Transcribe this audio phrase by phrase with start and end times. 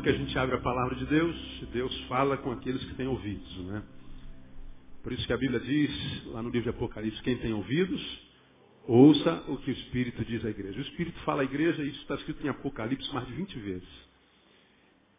[0.00, 1.36] momento que a gente abre a palavra de Deus,
[1.72, 3.82] Deus fala com aqueles que têm ouvidos, né?
[5.02, 8.00] Por isso que a Bíblia diz, lá no livro de Apocalipse, quem tem ouvidos,
[8.86, 10.78] ouça o que o Espírito diz à igreja.
[10.78, 13.88] O Espírito fala à igreja, e isso está escrito em Apocalipse mais de 20 vezes.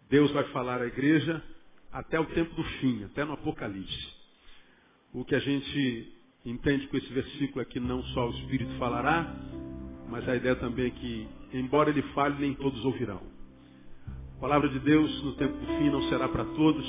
[0.09, 1.41] Deus vai falar à igreja
[1.91, 4.07] até o tempo do fim, até no Apocalipse.
[5.13, 6.11] O que a gente
[6.45, 9.35] entende com esse versículo é que não só o Espírito falará,
[10.09, 13.30] mas a ideia também é que, embora ele fale, nem todos ouvirão.
[14.42, 16.84] A palavra de Deus no tempo do fim não será para todos.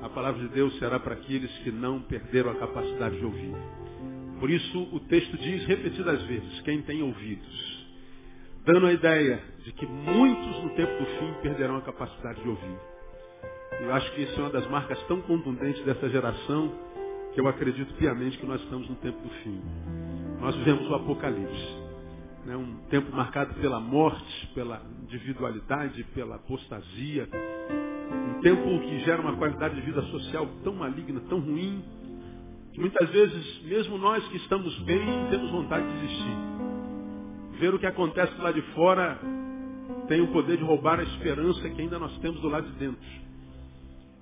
[0.00, 3.54] A palavra de Deus será para aqueles que não perderam a capacidade de ouvir.
[4.40, 7.86] Por isso o texto diz repetidas vezes, quem tem ouvidos.
[8.64, 12.78] Dando a ideia de que muitos no tempo do fim perderão a capacidade de ouvir.
[13.82, 16.72] Eu acho que isso é uma das marcas tão contundentes dessa geração
[17.34, 19.60] que eu acredito piamente que nós estamos no tempo do fim.
[20.40, 21.79] Nós vivemos o Apocalipse.
[22.50, 27.28] Né, um tempo marcado pela morte, pela individualidade, pela apostasia.
[28.10, 31.80] Um tempo que gera uma qualidade de vida social tão maligna, tão ruim,
[32.72, 35.00] que muitas vezes, mesmo nós que estamos bem,
[35.30, 36.36] temos vontade de desistir.
[37.60, 39.16] Ver o que acontece lá de fora
[40.08, 43.08] tem o poder de roubar a esperança que ainda nós temos do lado de dentro.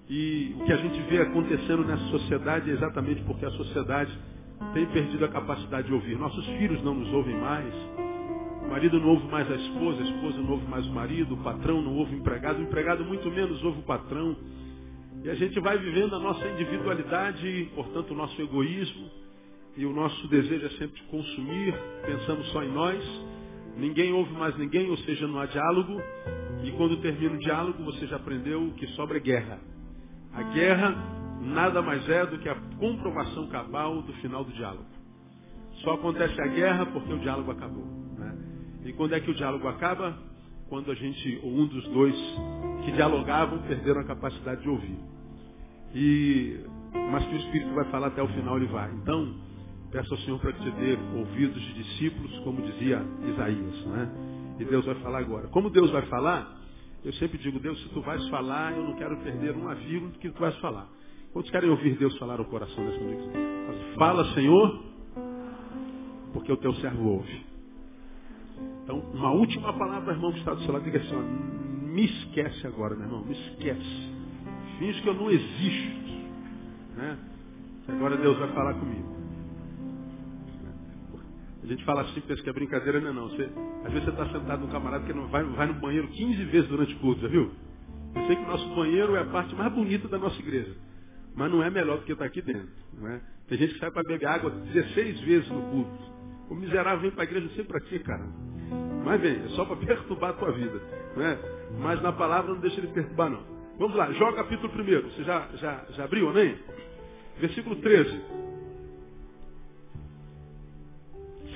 [0.07, 4.13] E o que a gente vê acontecendo nessa sociedade é exatamente porque a sociedade
[4.75, 6.19] tem perdido a capacidade de ouvir.
[6.19, 7.73] Nossos filhos não nos ouvem mais.
[8.69, 11.81] Marido não ouve mais a esposa, a esposa não ouve mais o marido, o patrão
[11.83, 14.37] não ouve o empregado, o empregado muito menos ouve o patrão.
[15.25, 19.11] E a gente vai vivendo a nossa individualidade, portanto o nosso egoísmo,
[19.77, 21.75] e o nosso desejo é sempre consumir,
[22.05, 23.03] pensamos só em nós,
[23.77, 26.01] ninguém ouve mais ninguém, ou seja, não há diálogo,
[26.65, 29.59] e quando termina o diálogo você já aprendeu que sobra guerra.
[30.33, 30.95] A guerra
[31.41, 34.87] nada mais é do que a comprovação cabal do final do diálogo.
[35.83, 37.85] Só acontece a guerra porque o diálogo acabou.
[38.17, 38.37] Né?
[38.89, 40.17] E quando é que o diálogo acaba?
[40.71, 42.17] Quando a gente, ou um dos dois
[42.87, 44.99] que dialogavam, perderam a capacidade de ouvir.
[45.95, 46.61] E,
[47.11, 48.91] mas que o Espírito vai falar até o final, ele vai.
[48.95, 49.35] Então,
[49.93, 53.87] peço ao Senhor para que te dê ouvidos de discípulos, como dizia Isaías.
[53.89, 54.11] Né?
[54.59, 55.49] E Deus vai falar agora.
[55.49, 56.59] Como Deus vai falar,
[57.05, 60.19] eu sempre digo, Deus, se tu vais falar, eu não quero perder uma vírgula do
[60.19, 60.89] que tu vais falar.
[61.35, 63.29] Quantos querem ouvir Deus falar ao coração nessa noite?
[63.99, 64.83] Fala, Senhor,
[66.33, 67.48] porque o teu servo ouve.
[68.85, 72.67] Então, uma última palavra, irmão, que está do seu lado, diga assim, ó, me esquece
[72.67, 74.11] agora, meu irmão, me esquece.
[74.79, 76.09] Finge que eu não existo.
[76.97, 77.19] Né?
[77.89, 79.19] Agora Deus vai falar comigo.
[81.63, 83.29] A gente fala assim, pensa que é brincadeira, não é não.
[83.29, 83.51] Você,
[83.85, 86.69] às vezes você está sentado num camarada que não vai, vai no banheiro 15 vezes
[86.69, 87.51] durante o culto, viu?
[88.15, 90.75] Eu sei que o nosso banheiro é a parte mais bonita da nossa igreja.
[91.35, 92.71] Mas não é melhor do que estar aqui dentro.
[92.99, 93.21] Não é?
[93.49, 96.13] Tem gente que sai para beber água 16 vezes no culto.
[96.49, 98.27] O miserável vem para a igreja sempre quê, cara?
[99.09, 100.83] Mas vem, é só para perturbar a tua vida.
[101.17, 101.39] Não é?
[101.79, 103.41] Mas na palavra não deixa ele perturbar, não.
[103.79, 105.03] Vamos lá, Jó capítulo 1.
[105.11, 106.59] Você já, já, já abriu, amém?
[107.39, 108.21] Versículo 13.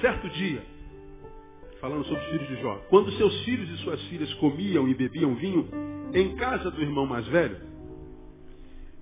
[0.00, 0.62] Certo dia,
[1.78, 5.34] falando sobre os filhos de Jó, quando seus filhos e suas filhas comiam e bebiam
[5.34, 5.68] vinho
[6.14, 7.58] em casa do irmão mais velho,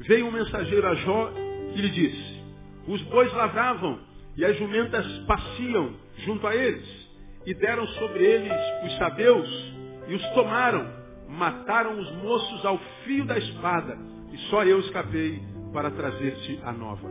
[0.00, 1.32] veio um mensageiro a Jó
[1.73, 2.43] que lhe disse:
[2.88, 4.00] Os bois lavravam
[4.37, 5.94] e as jumentas pasciam
[6.25, 7.00] junto a eles
[7.47, 8.53] e deram sobre eles
[8.85, 9.75] os sabeus
[10.09, 10.87] e os tomaram,
[11.29, 13.97] mataram os moços ao fio da espada,
[14.33, 15.41] e só eu escapei
[15.73, 17.09] para trazer-te a nova.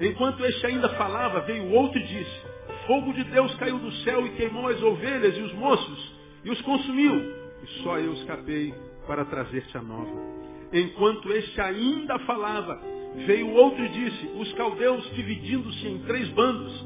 [0.00, 2.42] Enquanto este ainda falava, veio outro e disse,
[2.86, 6.14] fogo de Deus caiu do céu e queimou as ovelhas e os moços,
[6.44, 7.14] e os consumiu,
[7.62, 8.74] e só eu escapei
[9.06, 10.42] para trazer-te a nova.
[10.72, 12.80] Enquanto este ainda falava,
[13.26, 16.84] veio outro e disse, os caldeus dividindo-se em três bandos,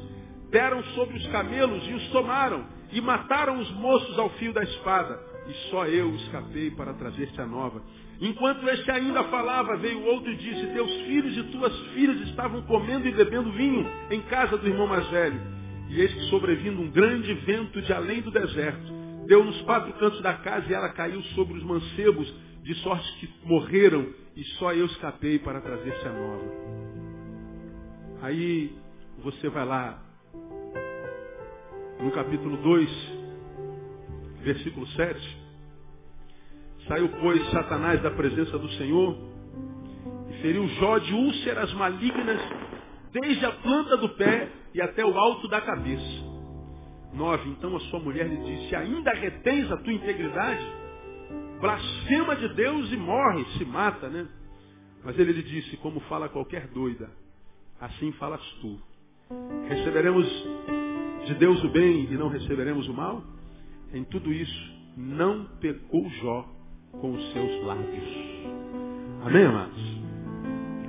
[0.49, 5.19] deram sobre os camelos e os tomaram, e mataram os moços ao fio da espada.
[5.47, 7.81] E só eu escapei para trazer-te a nova.
[8.19, 13.07] Enquanto este ainda falava, veio outro e disse, teus filhos e tuas filhas estavam comendo
[13.07, 15.39] e bebendo vinho em casa do irmão mais velho.
[15.89, 18.91] E eis que sobrevindo um grande vento de além do deserto,
[19.27, 22.33] deu nos quatro cantos da casa e ela caiu sobre os mancebos,
[22.63, 26.45] de sorte que morreram, e só eu escapei para trazer-te a nova.
[28.21, 28.75] Aí
[29.23, 30.06] você vai lá
[31.99, 32.89] no capítulo 2,
[34.43, 35.37] versículo 7.
[36.87, 39.17] Saiu, pois, Satanás da presença do Senhor
[40.29, 42.39] e feriu Jó de úlceras malignas
[43.11, 46.27] desde a planta do pé e até o alto da cabeça.
[47.13, 47.49] 9.
[47.49, 50.65] Então a sua mulher lhe disse, ainda retens a tua integridade?
[51.59, 54.27] Blasfema de Deus e morre, se mata, né?
[55.03, 57.09] Mas ele lhe disse, como fala qualquer doida,
[57.81, 58.79] assim falas tu.
[59.67, 60.27] Receberemos
[61.27, 63.21] de Deus o bem e não receberemos o mal?
[63.93, 66.49] Em tudo isso, não pecou Jó
[66.93, 68.27] com os seus lábios.
[69.25, 69.97] Amém, amados?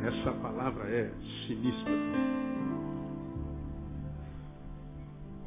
[0.05, 1.13] Essa palavra é
[1.47, 1.93] sinistra.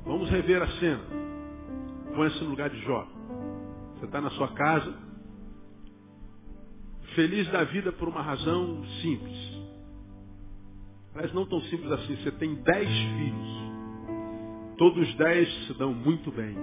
[0.06, 1.04] Vamos rever a cena.
[2.14, 3.08] Põe-se no lugar de Jó.
[3.96, 4.94] Você está na sua casa,
[7.16, 9.62] feliz da vida por uma razão simples.
[11.16, 12.18] Mas não tão simples assim.
[12.18, 13.61] Você tem dez filhos.
[14.82, 16.58] Todos os dez se dão muito bem.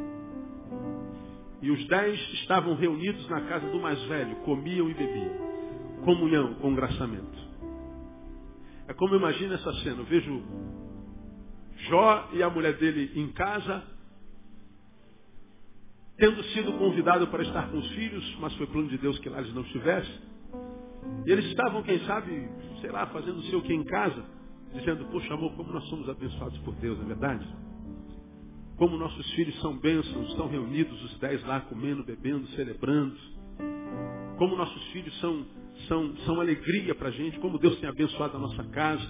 [1.62, 5.37] E os dez estavam reunidos na casa do mais velho, comiam e bebiam.
[6.05, 7.38] Comunhão, congraçamento.
[8.88, 9.99] É como imagina essa cena.
[9.99, 10.43] Eu vejo
[11.88, 13.85] Jó e a mulher dele em casa,
[16.17, 19.38] tendo sido convidado para estar com os filhos, mas foi plano de Deus que lá
[19.38, 20.21] eles não estivessem.
[21.25, 22.50] E eles estavam, quem sabe,
[22.81, 24.25] sei lá, fazendo o seu que em casa,
[24.75, 27.68] dizendo, poxa amor, como nós somos abençoados por Deus, não é verdade?
[28.78, 33.16] Como nossos filhos são bênçãos, estão reunidos os dez lá comendo, bebendo, celebrando.
[34.38, 35.44] Como nossos filhos são,
[35.88, 39.04] são, são alegria para a gente, como Deus tem abençoado a nossa casa.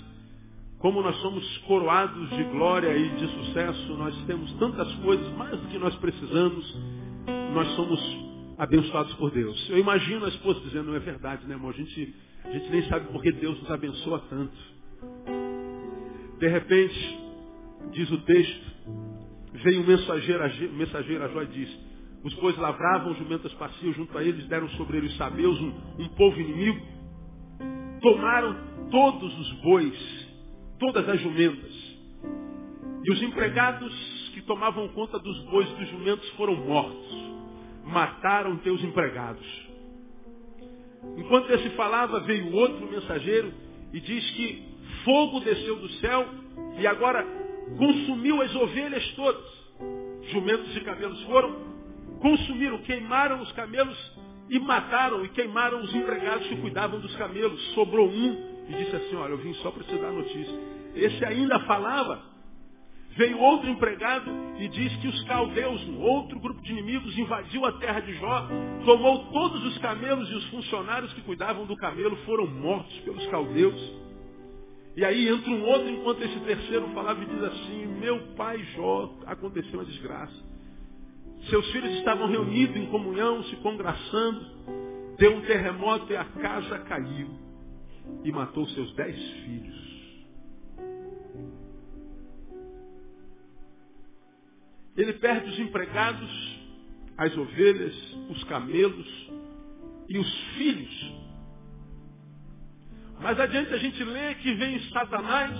[0.78, 5.68] Como nós somos coroados de glória e de sucesso, nós temos tantas coisas, mais do
[5.68, 6.78] que nós precisamos,
[7.52, 8.00] nós somos
[8.56, 9.68] abençoados por Deus.
[9.68, 11.68] Eu imagino a esposa dizendo, não é verdade, né, irmão?
[11.68, 14.56] A gente, a gente nem sabe porque Deus nos abençoa tanto.
[16.38, 17.18] De repente,
[17.92, 18.77] diz o texto,
[19.62, 21.78] Veio um mensageiro, mensageiro a Jó e disse,
[22.25, 26.40] os bois lavravam, jumentas passiam junto a eles, deram sobre eles sabeus, um, um povo
[26.40, 26.84] inimigo.
[28.00, 28.56] Tomaram
[28.90, 30.28] todos os bois,
[30.78, 31.99] todas as jumentas.
[33.05, 37.28] E os empregados que tomavam conta dos bois e dos jumentos foram mortos.
[37.84, 39.69] Mataram teus empregados.
[41.16, 43.52] Enquanto esse falava, veio outro mensageiro
[43.93, 44.62] e diz que
[45.04, 46.28] fogo desceu do céu
[46.78, 47.25] e agora
[47.76, 49.58] consumiu as ovelhas todas.
[50.30, 51.56] Jumentos e camelos foram,
[52.20, 54.12] consumiram, queimaram os camelos
[54.50, 57.60] e mataram e queimaram os empregados que cuidavam dos camelos.
[57.74, 60.54] Sobrou um e disse assim, olha, eu vim só para te dar notícia.
[60.94, 62.28] Esse ainda falava.
[63.16, 67.72] Veio outro empregado e disse que os caldeus, um outro grupo de inimigos, invadiu a
[67.72, 68.46] terra de Jó,
[68.84, 74.07] tomou todos os camelos e os funcionários que cuidavam do camelo foram mortos pelos caldeus.
[74.98, 79.14] E aí entra um outro, enquanto esse terceiro falava e diz assim, meu pai Jó,
[79.26, 80.34] aconteceu uma desgraça.
[81.49, 84.44] Seus filhos estavam reunidos em comunhão, se congraçando.
[85.16, 87.30] Deu um terremoto e a casa caiu.
[88.25, 90.16] E matou seus dez filhos.
[94.96, 96.58] Ele perde os empregados,
[97.16, 97.94] as ovelhas,
[98.30, 99.30] os camelos
[100.08, 101.17] e os filhos
[103.20, 105.58] mais adiante a gente lê que vem Satanás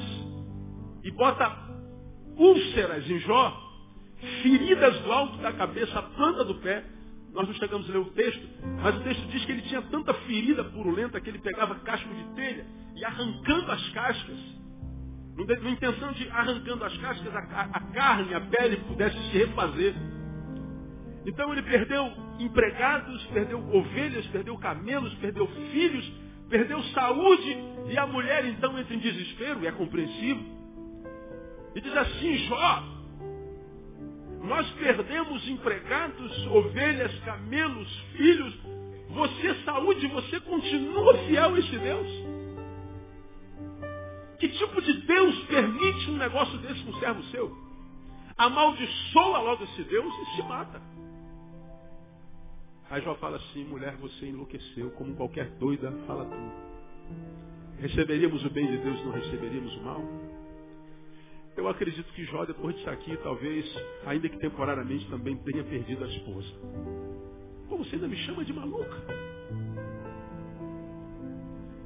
[1.03, 1.69] e bota
[2.37, 3.69] úlceras em Jó,
[4.43, 6.85] feridas do alto da cabeça, a planta do pé.
[7.33, 8.49] Nós não chegamos a ler o texto,
[8.81, 12.25] mas o texto diz que ele tinha tanta ferida purulenta que ele pegava casco de
[12.35, 14.39] telha e arrancando as cascas,
[15.63, 19.95] na intenção de arrancando as cascas, a, a carne, a pele pudesse se refazer.
[21.27, 22.11] Então ele perdeu
[22.41, 26.11] empregados, perdeu ovelhas, perdeu camelos, perdeu filhos,
[26.49, 27.57] perdeu saúde,
[27.91, 30.45] e a mulher então entra em desespero, e é compreensível.
[31.75, 32.83] E diz assim, Jó,
[34.43, 38.55] nós perdemos empregados, ovelhas, camelos, filhos,
[39.11, 42.09] você saúde, você continua fiel a esse Deus?
[44.39, 47.57] Que tipo de Deus permite um negócio desse com um servo seu?
[48.37, 50.81] Amaldiçoa logo esse Deus e se mata.
[52.91, 57.83] Aí Jó fala assim, mulher, você enlouqueceu, como qualquer doida, fala tu.
[57.83, 60.03] Receberíamos o bem de Deus, não receberíamos o mal?
[61.57, 63.67] Eu acredito que Jó, depois de estar aqui, talvez,
[64.07, 66.49] ainda que temporariamente, também tenha perdido a esposa.
[67.69, 68.97] Pô, você ainda me chama de maluca?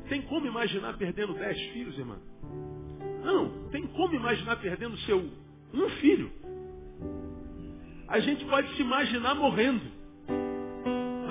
[0.09, 2.19] Tem como imaginar perdendo dez filhos, irmã?
[3.25, 6.31] Não, tem como imaginar perdendo seu um filho.
[8.09, 10.02] A gente pode se imaginar morrendo.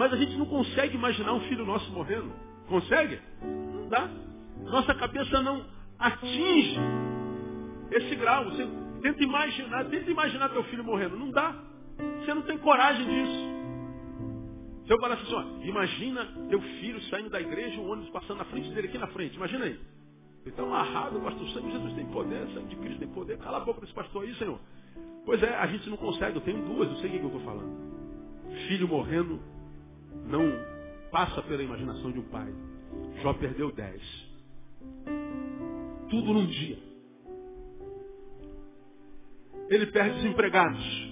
[0.01, 2.33] Mas a gente não consegue imaginar um filho nosso morrendo.
[2.67, 3.19] Consegue?
[3.43, 4.09] Não dá.
[4.63, 5.63] Nossa cabeça não
[5.99, 6.75] atinge
[7.91, 8.45] esse grau.
[8.45, 8.67] Você
[9.03, 11.15] tenta imaginar, tenta imaginar teu filho morrendo.
[11.15, 11.55] Não dá.
[12.17, 14.87] Você não tem coragem disso.
[14.87, 18.45] Se eu falasse assim, ó, imagina teu filho saindo da igreja, o ônibus passando na
[18.45, 19.79] frente dele aqui na frente, imagina aí.
[20.47, 23.37] Então, amarrado, pastor, o sangue de Jesus tem poder, o sangue de Cristo tem poder.
[23.37, 24.59] Cala a boca desse pastor aí, Senhor.
[25.27, 27.41] Pois é, a gente não consegue, eu tenho duas, eu sei o que eu estou
[27.41, 27.69] falando.
[28.67, 29.60] Filho morrendo
[30.25, 30.51] não
[31.11, 32.53] passa pela imaginação de um pai.
[33.21, 34.01] Jó perdeu dez.
[36.09, 36.77] Tudo num dia.
[39.69, 41.11] Ele perde os empregados.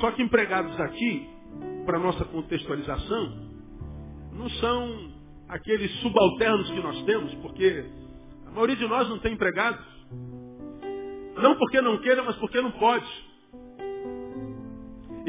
[0.00, 1.28] Só que empregados aqui,
[1.84, 3.50] para nossa contextualização,
[4.32, 5.12] não são
[5.48, 7.84] aqueles subalternos que nós temos, porque
[8.46, 9.84] a maioria de nós não tem empregados.
[11.36, 13.29] Não porque não queira, mas porque não pode.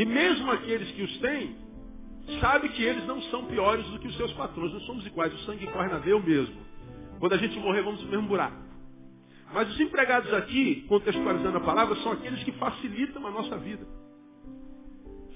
[0.01, 1.55] E mesmo aqueles que os têm,
[2.39, 4.73] sabe que eles não são piores do que os seus patrões.
[4.73, 6.55] Nós somos iguais, o sangue corre na veia mesmo.
[7.19, 8.57] Quando a gente morrer, vamos no mesmo buraco.
[9.53, 13.85] Mas os empregados aqui, contextualizando a palavra, são aqueles que facilitam a nossa vida.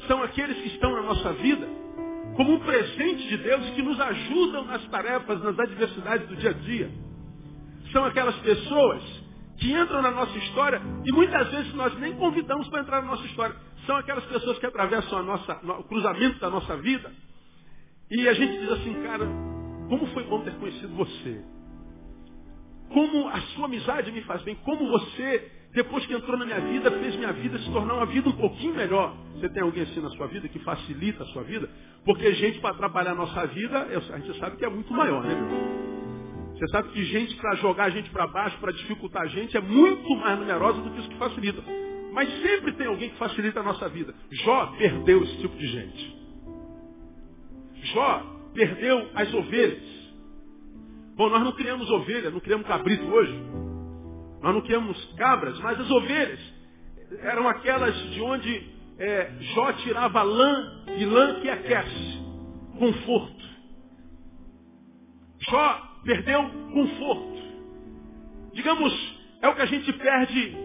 [0.07, 1.67] São aqueles que estão na nossa vida
[2.35, 6.53] como um presente de Deus que nos ajudam nas tarefas, nas adversidades do dia a
[6.53, 6.89] dia.
[7.91, 9.03] São aquelas pessoas
[9.57, 13.25] que entram na nossa história e muitas vezes nós nem convidamos para entrar na nossa
[13.27, 13.55] história.
[13.85, 17.11] São aquelas pessoas que atravessam nossa, o cruzamento da nossa vida
[18.09, 19.25] e a gente diz assim, cara,
[19.89, 21.41] como foi bom ter conhecido você.
[22.89, 24.55] Como a sua amizade me faz bem.
[24.63, 28.29] Como você, depois que entrou na minha vida, fez minha vida se tornar uma vida
[28.29, 29.15] um pouquinho melhor.
[29.33, 31.67] Você tem alguém assim na sua vida que facilita a sua vida?
[32.05, 35.33] Porque gente para atrapalhar a nossa vida, a gente sabe que é muito maior, né,
[35.33, 35.85] meu?
[36.53, 39.61] Você sabe que gente para jogar a gente para baixo, para dificultar a gente, é
[39.61, 41.63] muito mais numerosa do que os que facilitam.
[42.15, 44.15] Mas sempre tem alguém que facilita a nossa vida.
[44.31, 46.15] Jó perdeu esse tipo de gente.
[47.91, 49.83] Jó perdeu as ovelhas.
[51.17, 53.37] Bom, nós não criamos ovelha, não criamos cabrito hoje.
[54.41, 56.39] Nós não criamos cabras, mas as ovelhas
[57.19, 58.63] eram aquelas de onde
[58.97, 62.19] é, Jó tirava lã e lã que aquece,
[62.79, 63.45] conforto.
[65.49, 67.43] Jó perdeu conforto.
[68.53, 70.64] Digamos, é o que a gente perde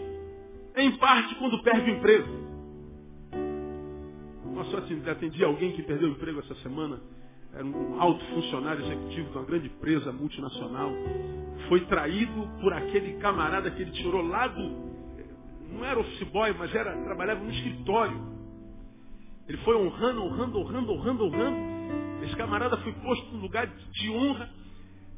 [0.77, 2.41] em parte quando perde o emprego.
[4.55, 7.01] Nossa, eu atendi alguém que perdeu o emprego essa semana.
[7.53, 10.93] Era um alto funcionário executivo de uma grande empresa multinacional.
[11.69, 14.91] Foi traído por aquele camarada que ele tirou lá do.
[15.73, 18.21] Não era office boy, mas era, trabalhava no escritório.
[19.49, 21.57] Ele foi honrando, honrando, honrando, honrando, honrando.
[22.25, 24.49] Esse camarada foi posto num lugar de honra.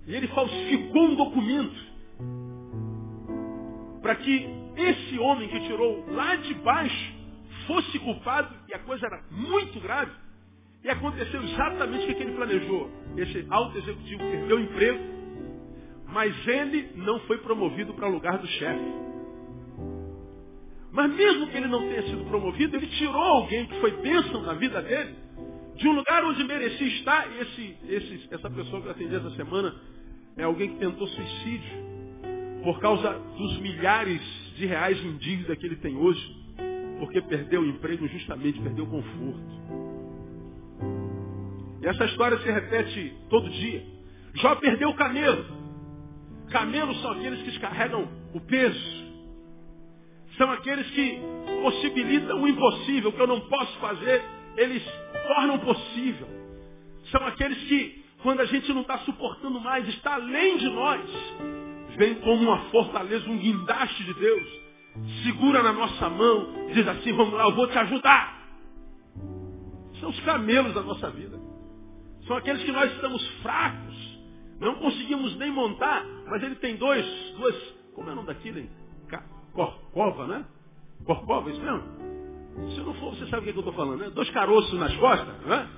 [0.06, 1.92] E ele falsificou um documento
[4.00, 7.12] para que esse homem que tirou lá de baixo
[7.66, 10.10] fosse culpado, e a coisa era muito grave.
[10.84, 12.90] E aconteceu exatamente o que ele planejou.
[13.16, 14.98] Esse alto executivo perdeu o emprego,
[16.08, 19.02] mas ele não foi promovido para o lugar do chefe.
[20.90, 24.54] Mas mesmo que ele não tenha sido promovido, ele tirou alguém que foi bênção na
[24.54, 25.14] vida dele,
[25.76, 27.28] de um lugar onde merecia estar.
[27.40, 29.74] Esse, esse, essa pessoa que eu atendi essa semana
[30.36, 31.92] é alguém que tentou suicídio
[32.62, 36.36] por causa dos milhares de reais em dívida que ele tem hoje,
[36.98, 39.62] porque perdeu o emprego, justamente perdeu o conforto.
[41.82, 43.84] E essa história se repete todo dia.
[44.34, 45.44] Jó perdeu o camelo.
[46.50, 49.02] Camelos são aqueles que carregam o peso.
[50.38, 51.18] São aqueles que
[51.62, 54.22] possibilitam o impossível, o que eu não posso fazer,
[54.56, 54.82] eles
[55.26, 56.28] tornam possível.
[57.10, 61.00] São aqueles que quando a gente não está suportando mais, está além de nós,
[61.96, 64.60] vem como uma fortaleza, um guindaste de Deus,
[65.24, 68.42] segura na nossa mão, diz assim, vamos lá, eu vou te ajudar.
[70.00, 71.38] São os camelos da nossa vida.
[72.26, 74.18] São aqueles que nós estamos fracos,
[74.60, 77.06] não conseguimos nem montar, mas ele tem dois,
[77.36, 77.54] duas,
[77.94, 78.66] como é o nome daquilo?
[79.52, 80.44] Corcova, né?
[81.04, 81.82] Corcova, isso mesmo?
[82.74, 84.10] Se não for, você sabe o que eu estou falando, né?
[84.10, 85.68] Dois caroços nas costas, né?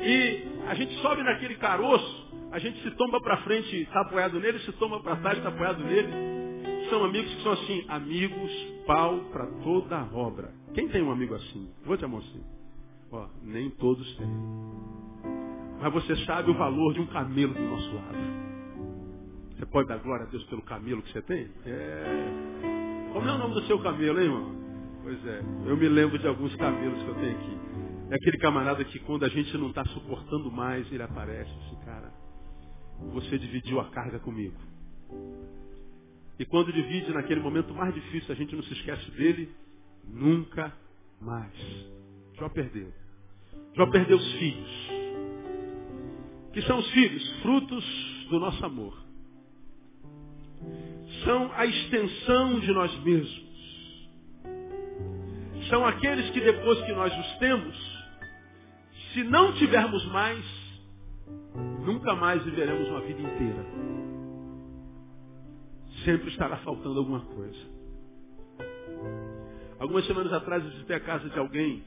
[0.00, 4.58] E a gente sobe naquele caroço, a gente se tomba para frente, está apoiado nele,
[4.60, 6.08] se tomba para trás, está apoiado nele.
[6.88, 8.50] São amigos que são assim, amigos,
[8.86, 10.52] pau para toda obra.
[10.72, 11.68] Quem tem um amigo assim?
[11.84, 12.42] Vou te amor assim.
[13.10, 14.28] Ó, nem todos têm.
[15.80, 18.46] Mas você sabe o valor de um camelo do nosso lado.
[19.56, 21.50] Você pode dar glória a Deus pelo camelo que você tem?
[21.64, 23.10] É.
[23.12, 24.54] Como é o nome do seu camelo, hein, irmão?
[25.02, 27.58] Pois é, eu me lembro de alguns camelos que eu tenho aqui.
[28.10, 32.12] É aquele camarada que quando a gente não está suportando mais, ele aparece assim, cara,
[33.12, 34.56] você dividiu a carga comigo.
[36.38, 39.50] E quando divide naquele momento mais difícil, a gente não se esquece dele
[40.04, 40.72] nunca
[41.20, 41.54] mais.
[42.34, 42.92] Jó perdeu.
[43.74, 44.70] Jó perdeu os filhos.
[46.52, 47.40] Que são os filhos?
[47.42, 48.96] Frutos do nosso amor.
[51.24, 53.46] São a extensão de nós mesmos.
[55.68, 57.96] São aqueles que depois que nós os temos,
[59.12, 60.44] Se não tivermos mais,
[61.86, 63.64] nunca mais viveremos uma vida inteira.
[66.04, 67.76] Sempre estará faltando alguma coisa.
[69.78, 71.84] Algumas semanas atrás eu visitei a casa de alguém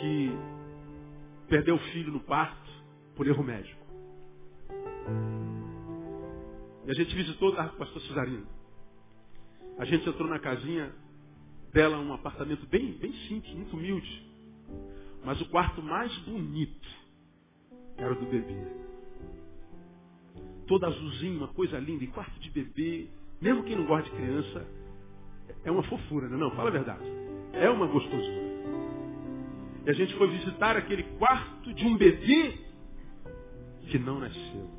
[0.00, 0.30] que
[1.48, 2.70] perdeu o filho no parto
[3.14, 3.84] por erro médico.
[6.86, 8.46] E a gente visitou o pastor Cesarino.
[9.78, 10.92] A gente entrou na casinha
[11.72, 14.24] dela, um apartamento bem, bem simples, muito humilde.
[15.24, 17.03] Mas o quarto mais bonito
[17.96, 18.84] era do bebê.
[20.66, 23.08] Todo azulzinho, uma coisa linda, e quarto de bebê.
[23.40, 24.66] Mesmo quem não gosta de criança,
[25.64, 27.04] é uma fofura, não, é não fala a verdade.
[27.52, 28.54] É uma gostosura.
[29.86, 32.58] E a gente foi visitar aquele quarto de um bebê
[33.88, 34.70] que não nasceu.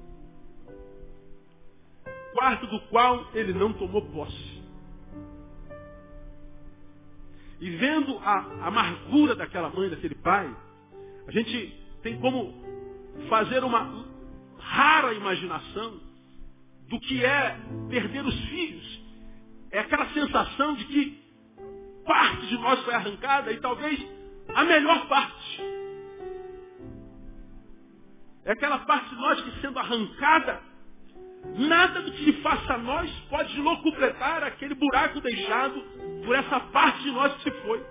[2.33, 4.55] Quarto do qual ele não tomou posse.
[7.61, 10.53] E vendo a amargura daquela mãe, daquele pai,
[11.27, 12.53] a gente tem como
[13.29, 14.05] fazer uma
[14.59, 15.99] rara imaginação
[16.89, 17.57] do que é
[17.89, 19.01] perder os filhos.
[19.71, 21.25] É aquela sensação de que
[22.05, 23.99] parte de nós foi arrancada e talvez
[24.53, 25.61] a melhor parte.
[28.45, 30.61] É aquela parte de nós que sendo arrancada,
[31.57, 35.81] nada do que se faça a nós pode locupletar aquele buraco deixado
[36.23, 37.83] por essa parte de nós que se foi.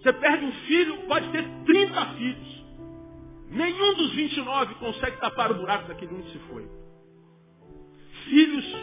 [0.00, 2.53] Você perde um filho, pode ter 30 filhos.
[3.50, 6.68] Nenhum dos 29 consegue tapar o buraco daquele um que se foi.
[8.24, 8.76] Filhos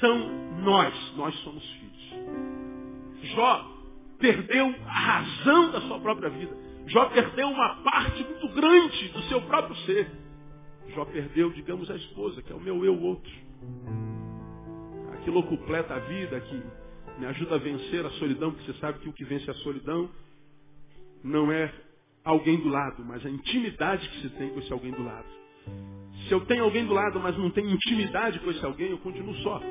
[0.00, 0.28] são
[0.62, 1.88] nós, nós somos filhos.
[3.34, 3.78] Jó
[4.18, 6.56] perdeu a razão da sua própria vida.
[6.86, 10.10] Jó perdeu uma parte muito grande do seu próprio ser.
[10.94, 13.30] Jó perdeu, digamos, a esposa, que é o meu eu outro.
[15.14, 16.62] Aquilo completa a vida, que
[17.18, 20.08] me ajuda a vencer a solidão, porque você sabe que o que vence a solidão
[21.22, 21.72] não é
[22.28, 25.26] alguém do lado, mas a intimidade que se tem com esse alguém do lado.
[26.26, 29.34] Se eu tenho alguém do lado, mas não tenho intimidade com esse alguém, eu continuo
[29.36, 29.62] só.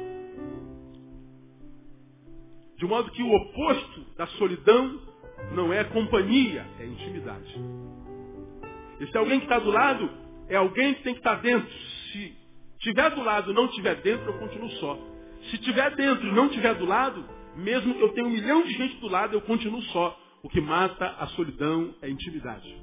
[2.77, 4.99] De modo que o oposto da solidão
[5.53, 7.55] não é companhia, é intimidade.
[9.01, 10.09] Esse alguém que está do lado
[10.49, 11.71] é alguém que tem que estar tá dentro.
[12.11, 12.35] Se
[12.79, 14.97] tiver do lado e não tiver dentro, eu continuo só.
[15.51, 17.23] Se tiver dentro e não tiver do lado,
[17.55, 20.26] mesmo que eu tenha um milhão de gente do lado, eu continuo só.
[20.47, 22.73] O que mata a solidão é a intimidade.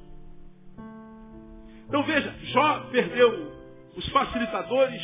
[1.88, 3.52] Então veja, Jó perdeu
[3.96, 5.02] os facilitadores,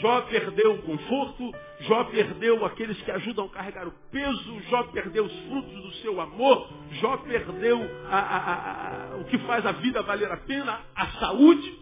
[0.00, 5.26] Jó perdeu o conforto, Jó perdeu aqueles que ajudam a carregar o peso, Jó perdeu
[5.26, 10.02] os frutos do seu amor, Jó perdeu a, a, a, o que faz a vida
[10.02, 11.80] valer a pena, a saúde.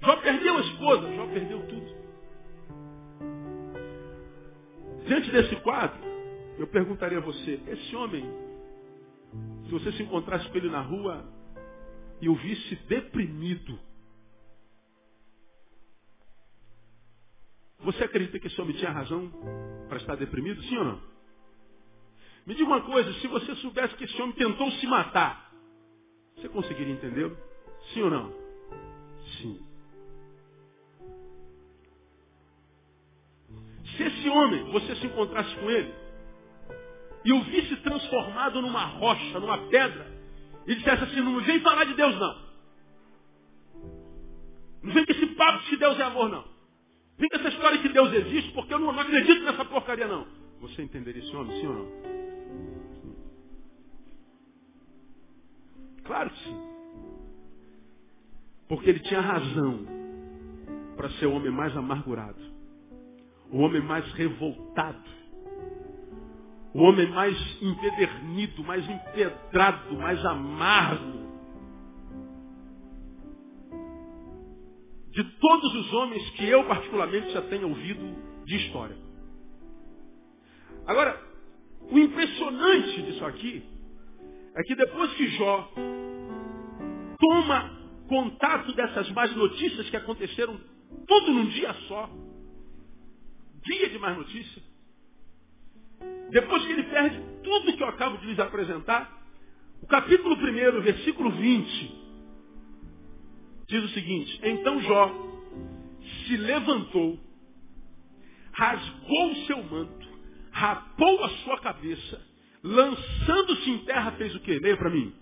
[0.00, 1.94] Jó perdeu a esposa, Jó perdeu tudo.
[5.06, 6.00] Diante desse quadro,
[6.58, 8.24] eu perguntaria a você, esse homem,
[9.64, 11.24] se você se encontrasse com ele na rua
[12.20, 13.78] e o visse deprimido,
[17.84, 19.30] Você acredita que esse homem tinha razão
[19.88, 20.62] para estar deprimido?
[20.62, 21.00] Sim ou não?
[22.46, 25.52] Me diga uma coisa, se você soubesse que esse homem tentou se matar,
[26.34, 27.36] você conseguiria entendê-lo?
[27.92, 28.32] Sim ou não?
[29.38, 29.62] Sim.
[33.96, 35.94] Se esse homem, você se encontrasse com ele,
[37.24, 40.12] e o visse transformado numa rocha, numa pedra,
[40.66, 42.44] e dissesse assim, não vem falar de Deus não.
[44.82, 46.44] Não vem com esse papo de que Deus é amor não.
[47.16, 50.26] Vem com essa história que Deus existe, porque eu não, não acredito nessa porcaria, não.
[50.60, 52.14] Você entenderia esse homem, sim ou não?
[56.04, 56.74] Claro que sim.
[58.68, 59.86] Porque ele tinha razão
[60.96, 62.40] para ser o homem mais amargurado,
[63.50, 65.02] o homem mais revoltado,
[66.74, 71.24] o homem mais empedernido, mais empedrado, mais amargo,
[75.10, 78.96] de todos os homens que eu particularmente já tenho ouvido de história.
[80.84, 81.18] Agora,
[81.90, 83.62] o impressionante disso aqui
[84.56, 85.72] é que depois que Jó
[87.20, 87.70] toma
[88.08, 90.60] contato dessas más notícias que aconteceram
[91.06, 92.10] tudo num dia só,
[93.64, 94.62] dia de mais notícia,
[96.30, 99.22] depois que ele perde tudo que eu acabo de lhes apresentar,
[99.82, 102.04] o capítulo 1, versículo 20,
[103.68, 105.12] diz o seguinte: Então Jó
[106.26, 107.18] se levantou,
[108.52, 110.08] rasgou o seu manto,
[110.50, 112.20] rapou a sua cabeça,
[112.62, 114.58] lançando-se em terra, fez o quê?
[114.58, 115.14] Leia para mim.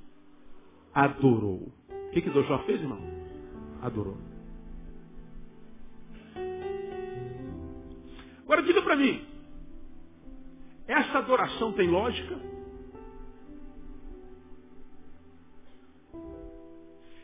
[0.94, 1.72] Adorou.
[1.88, 3.00] O que, que Jó fez, irmão?
[3.80, 4.18] Adorou.
[8.44, 9.31] Agora diga para mim,
[10.86, 12.38] essa adoração tem lógica?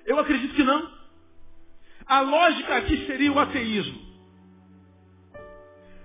[0.06, 0.90] Eu acredito que não.
[2.06, 4.08] A lógica aqui seria o ateísmo.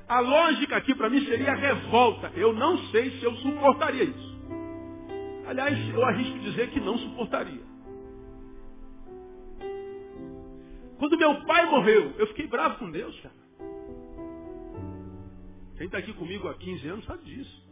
[0.07, 2.31] A lógica aqui para mim seria a revolta.
[2.35, 4.33] Eu não sei se eu suportaria isso.
[5.47, 7.63] Aliás, eu arrisco dizer que não suportaria.
[10.99, 13.42] Quando meu pai morreu, eu fiquei bravo com Deus, cara.
[15.77, 17.63] Quem está aqui comigo há 15 anos sabe disso.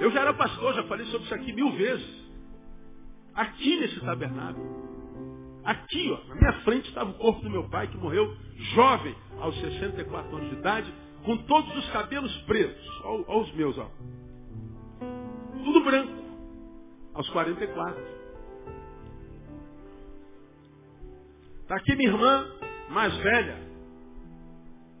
[0.00, 2.26] Eu já era pastor, já falei sobre isso aqui mil vezes.
[3.34, 4.86] Aqui nesse tabernáculo.
[5.64, 8.36] Aqui, ó, na minha frente estava o corpo do meu pai que morreu
[8.74, 12.86] jovem, aos 64 anos de idade, com todos os cabelos pretos.
[13.04, 13.90] Olha os meus, ó.
[15.64, 16.12] Tudo branco,
[17.14, 18.00] aos 44.
[21.62, 22.55] Está aqui minha irmã
[22.90, 23.58] mais velha.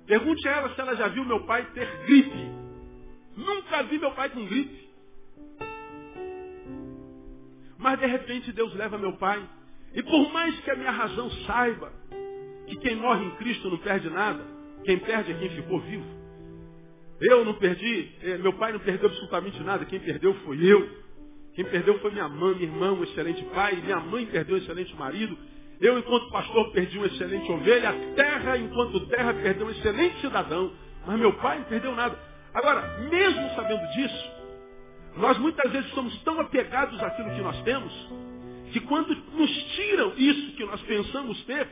[0.06, 2.50] Pergunte a ela se ela já viu meu pai ter gripe.
[3.36, 4.86] Nunca vi meu pai com gripe.
[7.78, 9.42] Mas de repente Deus leva meu pai.
[9.94, 11.92] E por mais que a minha razão saiba
[12.66, 14.44] que quem morre em Cristo não perde nada,
[14.84, 16.16] quem perde é quem ficou vivo.
[17.20, 21.06] Eu não perdi, eh, meu pai não perdeu absolutamente nada, quem perdeu foi eu.
[21.54, 24.94] Quem perdeu foi minha mãe, minha irmã, um excelente pai, minha mãe perdeu um excelente
[24.96, 25.36] marido.
[25.80, 30.72] Eu, enquanto pastor, perdi um excelente ovelha, a terra, enquanto terra, perdeu um excelente cidadão.
[31.06, 32.18] Mas meu pai não perdeu nada.
[32.54, 34.30] Agora, mesmo sabendo disso,
[35.16, 37.92] nós muitas vezes somos tão apegados àquilo que nós temos,
[38.72, 41.68] que quando nos tiram isso que nós pensamos ter,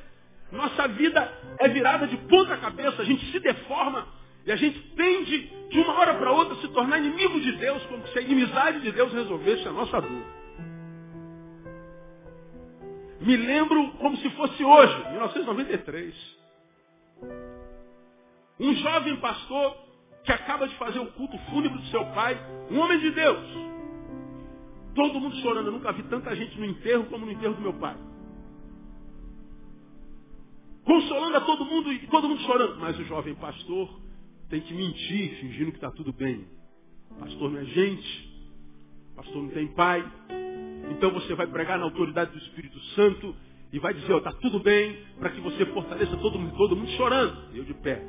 [0.52, 4.06] nossa vida é virada de ponta cabeça, a gente se deforma
[4.46, 8.06] e a gente tende, de uma hora para outra, se tornar inimigo de Deus, como
[8.08, 10.22] se a inimizade de Deus resolvesse a nossa dor.
[13.20, 16.14] Me lembro como se fosse hoje, 1993.
[18.60, 19.76] Um jovem pastor
[20.24, 22.38] que acaba de fazer o culto fúnebre do seu pai,
[22.70, 23.46] um homem de Deus.
[24.94, 25.66] Todo mundo chorando.
[25.66, 27.96] Eu nunca vi tanta gente no enterro como no enterro do meu pai.
[30.84, 32.76] Consolando a todo mundo e todo mundo chorando.
[32.78, 34.00] Mas o jovem pastor
[34.48, 36.46] tem que mentir, fingindo que está tudo bem.
[37.18, 38.34] Pastor não é gente.
[39.16, 40.04] Pastor não tem pai.
[40.90, 43.34] Então você vai pregar na autoridade do Espírito Santo
[43.72, 47.54] e vai dizer, está tudo bem, para que você fortaleça todo mundo, todo mundo chorando.
[47.54, 48.02] Eu de pé.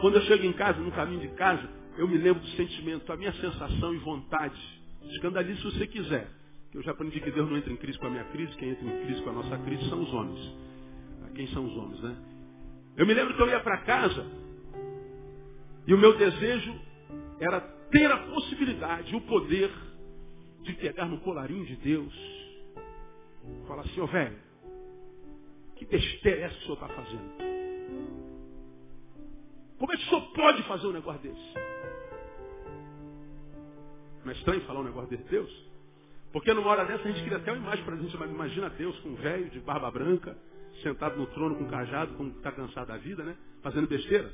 [0.00, 3.16] Quando eu chego em casa, no caminho de casa, eu me lembro do sentimento, a
[3.16, 4.60] minha sensação e vontade.
[5.10, 6.28] Escandalize se você quiser.
[6.72, 8.84] Eu já aprendi que Deus não entra em crise com a minha crise, quem entra
[8.84, 10.56] em crise com a nossa crise são os homens.
[11.22, 12.16] Ah, quem são os homens, né?
[12.96, 14.26] Eu me lembro que eu ia para casa
[15.86, 16.74] e o meu desejo
[17.38, 19.70] era ter a possibilidade, o poder
[20.64, 22.12] de pegar no colarinho de Deus.
[23.68, 24.38] Falar assim, ó oh, velho,
[25.76, 27.34] que besteira é essa que o senhor está fazendo?
[29.78, 31.54] Como é que o senhor pode fazer um negócio desse?
[34.24, 35.64] Não é estranho falar um negócio desse, Deus?
[36.32, 38.70] Porque numa hora dessa a gente cria até uma imagem para a gente, mas imagina
[38.70, 40.36] Deus com um velho de barba branca,
[40.82, 43.36] sentado no trono com um cajado, como está cansado da vida, né?
[43.62, 44.32] Fazendo besteira.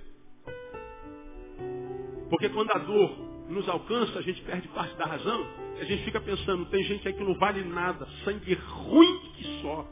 [2.31, 3.19] Porque quando a dor
[3.51, 5.47] nos alcança, a gente perde parte da razão,
[5.81, 9.87] a gente fica pensando, tem gente aí que não vale nada, sangue ruim que só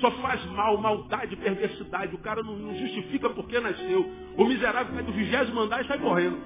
[0.00, 2.14] só faz mal, maldade, perversidade.
[2.14, 4.04] O cara não, não justifica porque nasceu.
[4.36, 6.36] O miserável vai do vigésimo andar e sai correndo.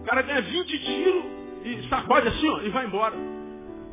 [0.00, 1.24] O cara ganha 20 tiros
[1.64, 3.16] e sacode assim, ó, e vai embora.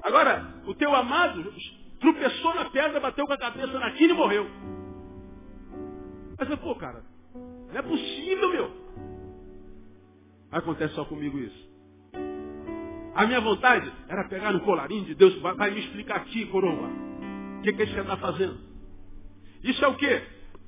[0.02, 1.54] Agora, o teu amado
[2.00, 4.50] tropeçou na pedra, bateu com a cabeça na quina e morreu.
[6.38, 7.04] Mas, pô, cara,
[7.36, 8.72] não é possível, meu.
[10.52, 11.69] Acontece só comigo isso.
[13.20, 16.88] A minha vontade era pegar no colarinho de Deus, vai, vai me explicar aqui, coroa.
[17.58, 18.58] O que, que você está fazendo?
[19.62, 20.22] Isso é o quê?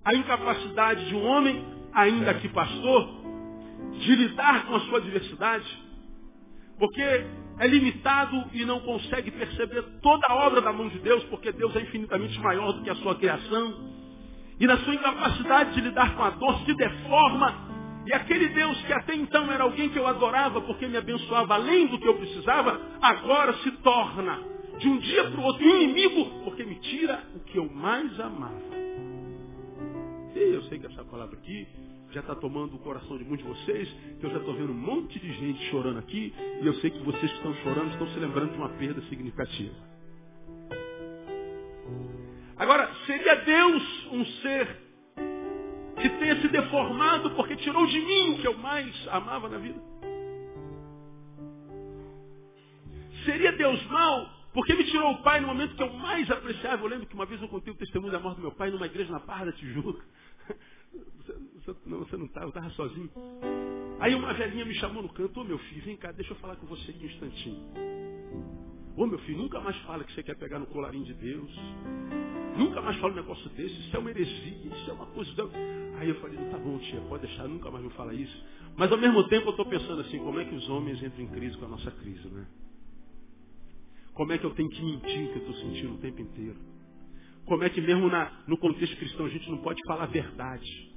[0.03, 3.07] A incapacidade de um homem, ainda que pastor,
[3.93, 5.65] de lidar com a sua diversidade.
[6.77, 11.53] Porque é limitado e não consegue perceber toda a obra da mão de Deus, porque
[11.53, 13.91] Deus é infinitamente maior do que a sua criação.
[14.59, 17.70] E na sua incapacidade de lidar com a dor, se deforma
[18.05, 21.87] e aquele Deus que até então era alguém que eu adorava porque me abençoava além
[21.87, 24.39] do que eu precisava, agora se torna
[24.79, 28.71] de um dia para o outro inimigo porque me tira o que eu mais amava.
[30.35, 31.67] E eu sei que essa palavra aqui
[32.11, 34.75] já está tomando o coração de muitos de vocês, que eu já estou vendo um
[34.75, 38.19] monte de gente chorando aqui, e eu sei que vocês que estão chorando estão se
[38.19, 39.73] lembrando de uma perda significativa.
[42.57, 44.67] Agora, seria Deus um ser
[46.01, 49.79] que tenha se deformado porque tirou de mim o que eu mais amava na vida?
[53.25, 56.83] Seria Deus mal porque me tirou o pai no momento que eu mais apreciava?
[56.83, 58.85] Eu lembro que uma vez eu contei o testemunho da morte do meu pai numa
[58.85, 60.03] igreja na Barra da Tijuca.
[61.85, 63.09] Não, você não estava, eu estava sozinho.
[63.99, 66.55] Aí uma velhinha me chamou no canto, ô meu filho, vem cá, deixa eu falar
[66.55, 68.70] com você aqui um instantinho.
[68.95, 71.51] Ô meu filho, nunca mais fala que você quer pegar no colarinho de Deus.
[72.57, 75.31] Nunca mais fala um negócio desse, isso é uma heresia, isso é uma coisa.
[75.97, 78.45] Aí eu falei, tá bom, tia, pode deixar, nunca mais vou falar isso.
[78.75, 81.27] Mas ao mesmo tempo eu estou pensando assim, como é que os homens entram em
[81.27, 82.45] crise com a nossa crise, né?
[84.13, 86.57] Como é que eu tenho que mentir que eu estou sentindo o tempo inteiro?
[87.45, 90.91] Como é que mesmo na, no contexto cristão a gente não pode falar a verdade?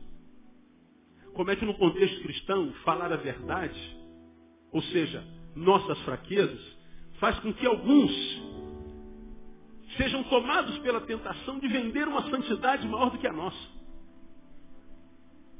[1.33, 3.96] Como é que no contexto cristão falar a verdade,
[4.72, 6.74] ou seja, nossas fraquezas,
[7.25, 8.13] faz com que alguns
[9.97, 13.75] sejam tomados pela tentação de vender uma santidade maior do que a nossa.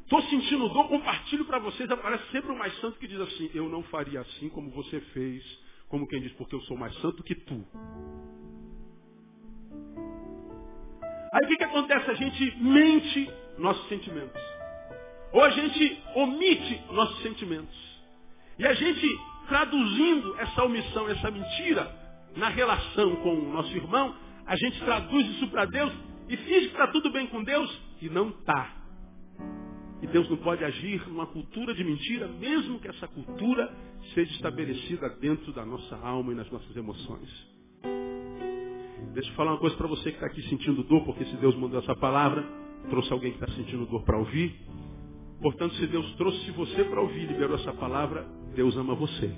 [0.03, 1.91] Estou sentindo dor, compartilho para vocês.
[1.91, 5.43] Aparece sempre o mais santo que diz assim: Eu não faria assim como você fez.
[5.89, 7.65] Como quem diz, porque eu sou mais santo que tu.
[11.33, 12.11] Aí o que, que acontece?
[12.11, 14.43] A gente mente nossos sentimentos.
[15.33, 17.75] Ou a gente omite nossos sentimentos.
[18.59, 21.91] E a gente, traduzindo essa omissão, essa mentira,
[22.37, 24.15] na relação com o nosso irmão,
[24.47, 25.93] a gente traduz isso para Deus
[26.29, 28.85] e finge que está tudo bem com Deus e não está.
[30.03, 33.75] E Deus não pode agir numa cultura de mentira, mesmo que essa cultura
[34.13, 37.55] seja estabelecida dentro da nossa alma e nas nossas emoções.
[39.15, 41.55] Deixa eu falar uma coisa para você que está aqui sentindo dor, porque se Deus
[41.57, 42.45] mandou essa palavra,
[42.91, 44.55] trouxe alguém que está sentindo dor para ouvir.
[45.41, 49.33] Portanto, se Deus trouxe você para ouvir, liberou essa palavra, Deus ama você.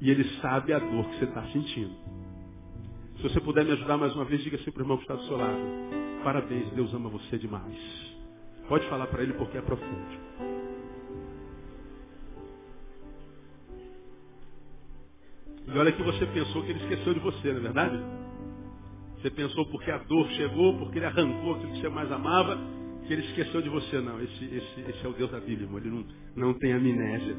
[0.00, 1.94] E Ele sabe a dor que você está sentindo.
[3.16, 5.14] Se você puder me ajudar mais uma vez, diga assim para o irmão que está
[5.14, 5.58] do seu lado.
[6.24, 7.76] Parabéns, Deus ama você demais.
[8.68, 10.24] Pode falar para ele porque é profundo.
[15.66, 17.98] E olha que você pensou que ele esqueceu de você, não é verdade?
[19.16, 22.58] Você pensou porque a dor chegou, porque ele arrancou aquilo que você mais amava,
[23.06, 24.00] que ele esqueceu de você.
[24.00, 25.78] Não, esse, esse, esse é o Deus da Bíblia, irmão.
[25.78, 26.04] Ele não,
[26.36, 27.36] não tem amnésia.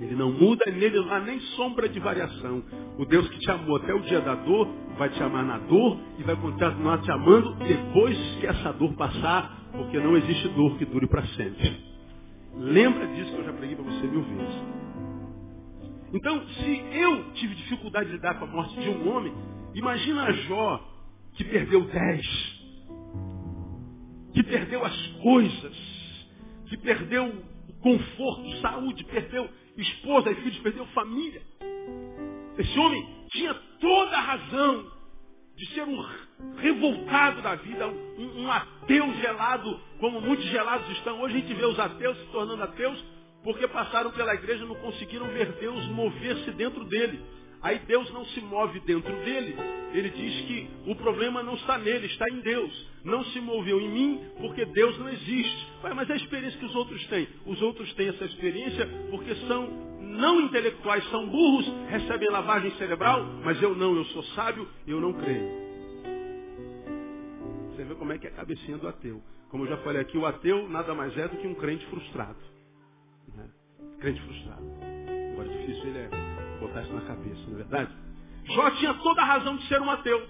[0.00, 2.64] Ele não muda, nele não há nem sombra de variação.
[2.98, 5.98] O Deus que te amou até o dia da dor, vai te amar na dor
[6.18, 10.84] e vai continuar te amando depois que essa dor passar, porque não existe dor que
[10.84, 11.80] dure para sempre.
[12.56, 14.62] Lembra disso que eu já preguei para você mil vezes.
[16.12, 19.32] Então, se eu tive dificuldade de lidar com a morte de um homem,
[19.74, 20.80] imagina Jó,
[21.34, 22.53] que perdeu dez,
[24.34, 25.76] que perdeu as coisas,
[26.68, 27.26] que perdeu
[27.68, 31.40] o conforto, saúde, perdeu esposa e filhos, perdeu família.
[32.58, 34.92] Esse homem tinha toda a razão
[35.56, 36.04] de ser um
[36.56, 41.20] revoltado da vida, um, um, ateu gelado, como muitos gelados estão.
[41.20, 43.02] Hoje a gente vê os ateus se tornando ateus
[43.44, 47.20] porque passaram pela igreja e não conseguiram ver Deus mover-se dentro dele.
[47.64, 49.56] Aí Deus não se move dentro dele.
[49.94, 52.86] Ele diz que o problema não está nele, está em Deus.
[53.02, 55.72] Não se moveu em mim porque Deus não existe.
[55.82, 57.26] Mas é a experiência que os outros têm.
[57.46, 59.66] Os outros têm essa experiência porque são
[60.00, 65.14] não intelectuais, são burros, recebem lavagem cerebral, mas eu não, eu sou sábio, eu não
[65.14, 65.64] creio.
[67.70, 69.22] Você vê como é que é a cabecinha do ateu.
[69.48, 72.38] Como eu já falei aqui, o ateu nada mais é do que um crente frustrado.
[73.34, 73.48] Né?
[74.00, 75.03] Crente frustrado.
[76.74, 77.90] Botar isso na cabeça, não é verdade?
[78.46, 80.28] Jó tinha toda a razão de ser um ateu.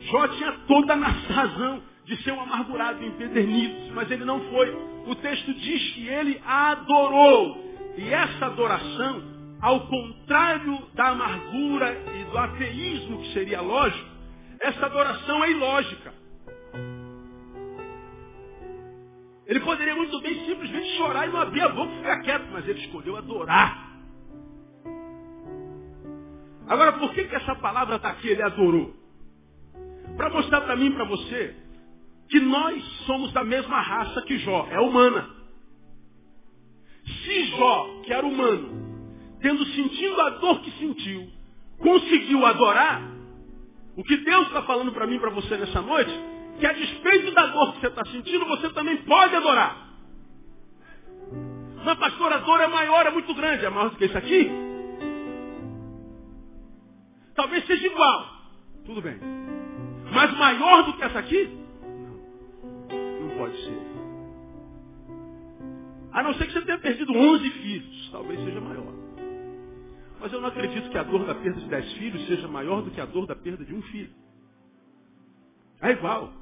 [0.00, 0.96] Jó tinha toda a
[1.32, 4.70] razão de ser um amargurado, empedernido, mas ele não foi.
[5.06, 7.64] O texto diz que ele adorou.
[7.96, 9.22] E essa adoração,
[9.60, 14.08] ao contrário da amargura e do ateísmo, que seria lógico,
[14.60, 16.14] essa adoração é ilógica.
[19.46, 22.66] Ele poderia muito bem simplesmente chorar e não abrir a boca e ficar quieto, mas
[22.68, 23.86] ele escolheu adorar.
[26.68, 28.28] Agora, por que, que essa palavra está aqui?
[28.28, 28.94] Ele adorou.
[30.16, 31.54] Para mostrar para mim e para você
[32.28, 35.28] que nós somos da mesma raça que Jó, é humana.
[37.04, 39.08] Se Jó, que era humano,
[39.40, 41.28] tendo sentido a dor que sentiu,
[41.78, 43.02] conseguiu adorar,
[43.96, 46.10] o que Deus está falando para mim e para você nessa noite,
[46.58, 49.86] que a despeito da dor que você está sentindo, você também pode adorar.
[51.84, 54.65] Mas pastor, a dor é maior, é muito grande, é maior do que isso aqui?
[57.36, 58.36] Talvez seja igual.
[58.86, 59.18] Tudo bem.
[60.12, 61.50] Mas maior do que essa aqui?
[61.82, 63.28] Não.
[63.28, 63.86] Não pode ser.
[66.12, 68.08] A não ser que você tenha perdido 11 filhos.
[68.10, 68.92] Talvez seja maior.
[70.18, 72.90] Mas eu não acredito que a dor da perda de 10 filhos seja maior do
[72.90, 74.10] que a dor da perda de um filho.
[75.82, 76.32] É igual.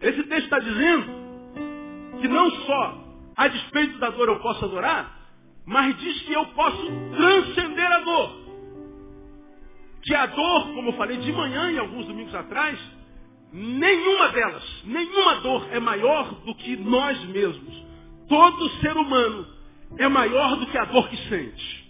[0.00, 1.06] Esse texto está dizendo
[2.20, 3.04] que não só
[3.36, 5.18] a despeito da dor eu posso adorar,
[5.66, 6.86] mas diz que eu posso
[7.16, 8.41] transcender a dor
[10.02, 12.78] que a dor, como eu falei de manhã e alguns domingos atrás,
[13.52, 17.86] nenhuma delas, nenhuma dor é maior do que nós mesmos.
[18.28, 19.46] Todo ser humano
[19.98, 21.82] é maior do que a dor que sente.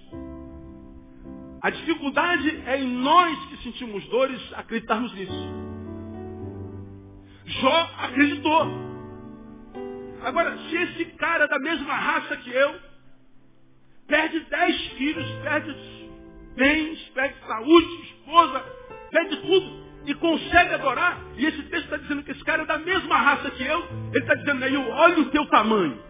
[1.62, 5.62] A dificuldade é em nós que sentimos dores acreditarmos nisso.
[7.46, 8.66] Jó acreditou.
[10.25, 12.75] Agora, se esse cara da mesma raça que eu
[14.07, 16.01] perde dez filhos, perde
[16.54, 18.64] bens, perde saúde, esposa,
[19.10, 22.78] perde tudo e consegue adorar, e esse texto está dizendo que esse cara é da
[22.78, 26.02] mesma raça que eu, ele está dizendo aí, olha o teu tamanho.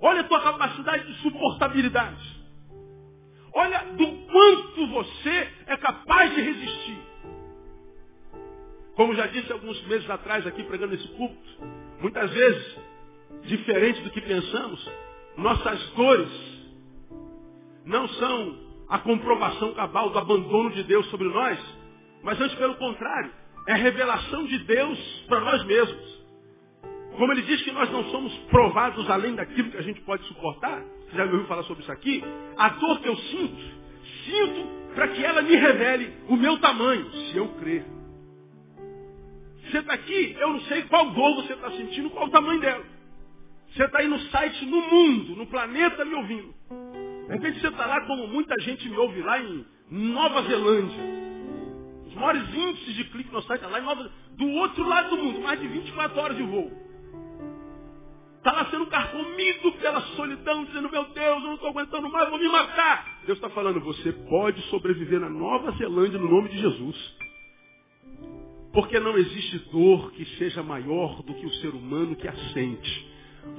[0.00, 2.36] Olha a tua capacidade de suportabilidade.
[3.54, 6.98] Olha do quanto você é capaz de resistir.
[8.94, 11.64] Como já disse alguns meses atrás aqui pregando esse púlpito,
[12.00, 12.78] muitas vezes,
[13.44, 14.90] diferente do que pensamos,
[15.36, 16.55] nossas dores
[17.86, 21.58] não são a comprovação cabal do abandono de Deus sobre nós,
[22.22, 23.30] mas antes pelo contrário,
[23.68, 26.16] é a revelação de Deus para nós mesmos.
[27.16, 30.82] Como ele diz que nós não somos provados além daquilo que a gente pode suportar,
[31.08, 32.22] você já me ouviu falar sobre isso aqui?
[32.58, 33.64] A dor que eu sinto,
[34.24, 37.84] sinto para que ela me revele o meu tamanho, se eu crer.
[39.62, 42.84] Você está aqui, eu não sei qual dor você está sentindo, qual o tamanho dela.
[43.72, 46.54] Você está aí no site, no mundo, no planeta me ouvindo.
[47.26, 51.04] De repente você está lá como muita gente me ouve lá em Nova Zelândia.
[52.06, 55.40] Os maiores índices de clique no site lá em Nova do outro lado do mundo,
[55.40, 56.70] mais de 24 horas de voo.
[58.38, 62.38] Está lá sendo carcomido pela solidão, dizendo, meu Deus, eu não estou aguentando mais, vou
[62.38, 63.22] me matar.
[63.26, 67.16] Deus está falando, você pode sobreviver na Nova Zelândia no nome de Jesus.
[68.72, 73.08] Porque não existe dor que seja maior do que o ser humano que a sente.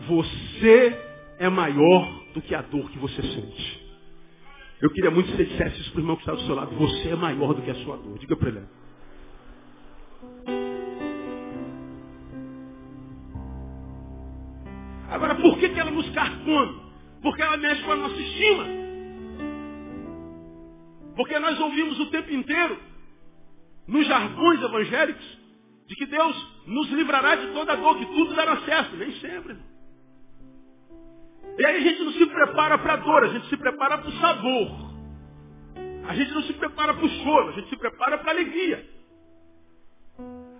[0.08, 3.88] Você é maior do que a dor que você sente.
[4.82, 6.76] Eu queria muito que você dissesse isso para o irmão que está do seu lado.
[6.76, 8.17] Você é maior do que a sua dor.
[8.19, 8.65] Diga para ele.
[15.10, 16.82] Agora, por que, que ela nos carcome?
[17.21, 18.65] Porque ela mexe com a nossa estima.
[21.15, 22.78] Porque nós ouvimos o tempo inteiro,
[23.88, 25.38] nos jargões evangélicos,
[25.88, 28.95] de que Deus nos livrará de toda dor, que tudo dará certo.
[28.95, 29.58] Nem sempre.
[31.58, 34.10] E aí a gente não se prepara para a dor, a gente se prepara para
[34.10, 34.88] o sabor.
[36.08, 38.86] A gente não se prepara para o choro, a gente se prepara para a alegria.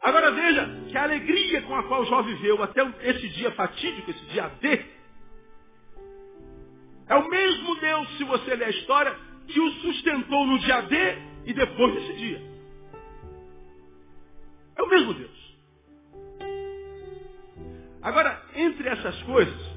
[0.02, 4.26] Agora veja que a alegria com a qual Jó viveu até esse dia fatídico, esse
[4.26, 4.86] dia D,
[7.08, 9.16] é o mesmo Deus, se você ler a história,
[9.48, 10.96] que o sustentou no dia D
[11.46, 12.42] e depois desse dia.
[14.76, 15.58] É o mesmo Deus.
[18.02, 19.77] Agora, entre essas coisas,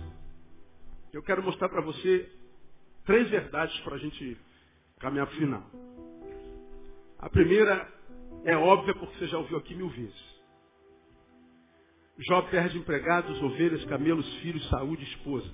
[1.12, 2.30] eu quero mostrar para você
[3.04, 4.36] três verdades para a gente
[4.98, 5.70] caminhar para o final.
[7.18, 7.88] A primeira
[8.44, 10.40] é óbvia porque você já ouviu aqui mil vezes.
[12.18, 15.50] Jó perde empregados, ovelhas, camelos, filhos, saúde, esposa.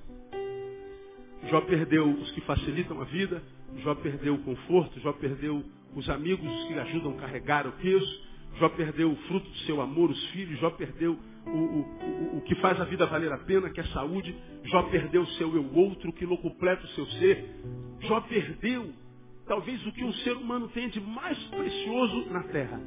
[1.48, 3.42] Jó perdeu os que facilitam a vida,
[3.76, 5.64] Jó perdeu o conforto, Jó perdeu
[5.94, 8.26] os amigos que ajudam a carregar o peso,
[8.58, 12.54] Jó perdeu o fruto do seu amor, os filhos, Jó perdeu o, o, o, que
[12.56, 16.12] faz a vida valer a pena, que é saúde, Jó perdeu o seu eu outro,
[16.12, 17.44] que completa o seu ser,
[18.00, 18.92] Jó perdeu
[19.46, 22.80] talvez o que um ser humano tem de mais precioso na terra.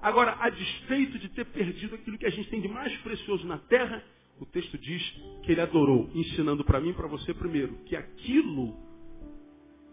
[0.00, 3.58] Agora, a despeito de ter perdido aquilo que a gente tem de mais precioso na
[3.58, 4.02] terra,
[4.40, 5.02] o texto diz
[5.44, 8.76] que ele adorou, ensinando para mim e para você primeiro, que aquilo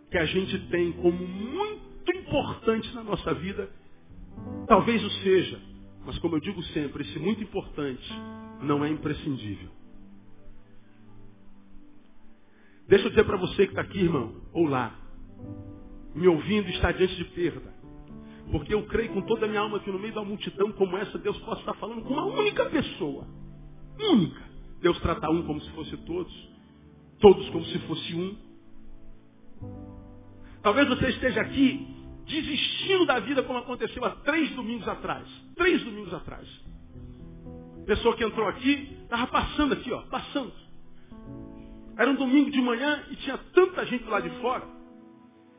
[0.09, 3.69] que a gente tem como muito importante na nossa vida,
[4.67, 5.61] talvez o seja,
[6.05, 8.09] mas como eu digo sempre, esse muito importante
[8.61, 9.69] não é imprescindível.
[12.87, 14.95] Deixa eu dizer para você que está aqui, irmão, ou lá,
[16.15, 17.73] me ouvindo, está diante de perda.
[18.51, 21.17] Porque eu creio com toda a minha alma que no meio da multidão como essa,
[21.19, 23.27] Deus possa estar falando com uma única pessoa.
[23.99, 24.43] Única.
[24.81, 26.49] Deus trata um como se fosse todos.
[27.19, 28.35] Todos como se fosse um.
[30.63, 31.87] Talvez você esteja aqui
[32.25, 35.27] desistindo da vida como aconteceu há três domingos atrás.
[35.59, 36.47] Três domingos atrás.
[37.85, 40.53] Pessoa que entrou aqui, estava passando aqui, ó, passando.
[41.97, 44.63] Era um domingo de manhã e tinha tanta gente lá de fora.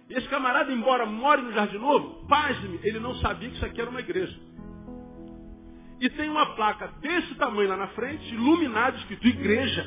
[0.08, 3.78] E esse camarada, embora more no Jardim Novo, pasme, ele não sabia que isso aqui
[3.78, 4.40] era uma igreja.
[6.00, 9.84] E tem uma placa desse tamanho lá na frente, iluminada, escrito igreja.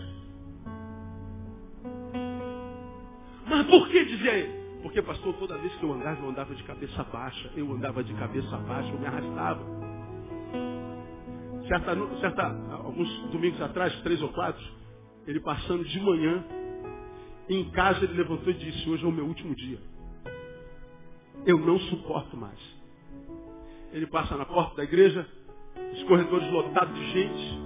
[3.48, 4.82] Mas por que dizia ele?
[4.84, 7.52] Porque, pastor, toda vez que eu andava, eu andava de cabeça baixa.
[7.56, 9.93] Eu andava de cabeça baixa, eu me arrastava.
[11.68, 12.44] Certa, certa,
[12.84, 14.64] alguns domingos atrás, três ou quatro,
[15.26, 16.44] ele passando de manhã,
[17.50, 19.80] em casa ele levantou e disse, hoje é o meu último dia.
[21.46, 22.60] Eu não suporto mais.
[23.92, 25.28] Ele passa na porta da igreja,
[25.94, 27.60] os corredores lotados de gente,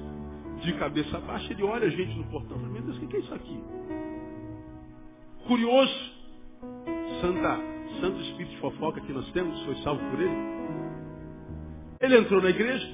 [0.62, 3.34] de cabeça baixa, ele olha a gente no portão meu Deus, o que é isso
[3.34, 3.64] aqui?
[5.46, 6.12] Curioso,
[7.22, 7.58] Santa,
[8.02, 10.36] Santo Espírito de fofoca que nós temos, foi salvo por ele.
[12.00, 12.88] Ele entrou na igreja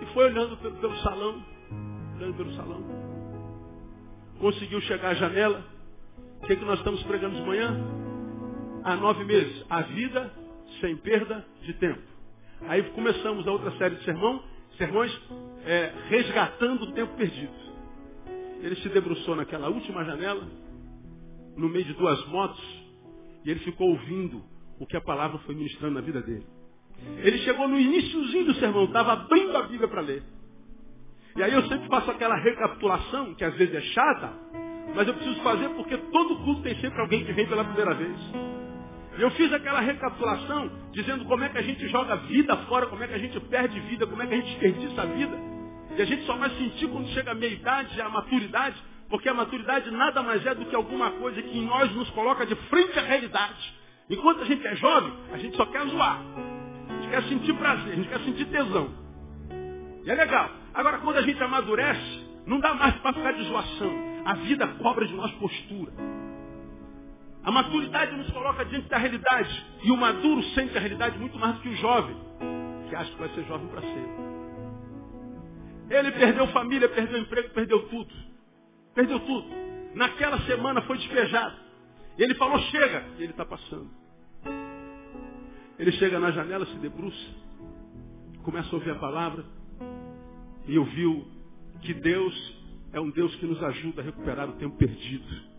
[0.00, 1.44] e foi olhando pelo, pelo salão,
[2.16, 2.84] olhando pelo salão.
[4.38, 5.64] Conseguiu chegar à janela.
[6.42, 7.76] O que, é que nós estamos pregando de manhã?
[8.84, 9.64] Há nove meses.
[9.68, 10.32] A vida
[10.80, 12.02] sem perda de tempo.
[12.68, 14.42] Aí começamos a outra série de sermão,
[14.78, 15.12] sermões
[15.64, 17.52] é, resgatando o tempo perdido.
[18.60, 20.46] Ele se debruçou naquela última janela,
[21.56, 22.64] no meio de duas motos,
[23.44, 24.42] e ele ficou ouvindo
[24.78, 26.46] o que a palavra foi ministrando na vida dele.
[27.18, 30.22] Ele chegou no iníciozinho do sermão, estava abrindo a Bíblia para ler.
[31.36, 34.32] E aí eu sempre faço aquela recapitulação, que às vezes é chata,
[34.94, 38.16] mas eu preciso fazer porque todo culto tem sempre alguém que vem pela primeira vez.
[39.18, 43.08] Eu fiz aquela recapitulação, dizendo como é que a gente joga vida fora, como é
[43.08, 45.36] que a gente perde vida, como é que a gente desperdiça a vida.
[45.96, 48.76] E a gente só vai sentir quando chega a meia-idade, a maturidade,
[49.08, 52.44] porque a maturidade nada mais é do que alguma coisa que em nós nos coloca
[52.44, 53.74] de frente à realidade.
[54.10, 56.55] Enquanto a gente é jovem, a gente só quer zoar.
[57.06, 58.90] Gente quer sentir prazer, a gente quer sentir tesão.
[60.04, 60.50] E é legal.
[60.74, 63.92] Agora, quando a gente amadurece, não dá mais para ficar de zoação.
[64.24, 65.92] A vida cobra de nós postura.
[67.44, 69.66] A maturidade nos coloca diante da realidade.
[69.84, 72.16] E o maduro sente a realidade muito mais do que o jovem,
[72.88, 74.26] que acha que vai ser jovem para sempre.
[75.88, 78.12] Ele perdeu família, perdeu emprego, perdeu tudo.
[78.94, 79.48] Perdeu tudo.
[79.94, 81.54] Naquela semana foi despejado.
[82.18, 83.04] Ele falou, chega.
[83.18, 83.88] E ele está passando.
[85.78, 87.26] Ele chega na janela, se debruça,
[88.42, 89.44] começa a ouvir a palavra
[90.66, 91.26] e ouviu
[91.82, 92.56] que Deus
[92.92, 95.56] é um Deus que nos ajuda a recuperar o tempo perdido.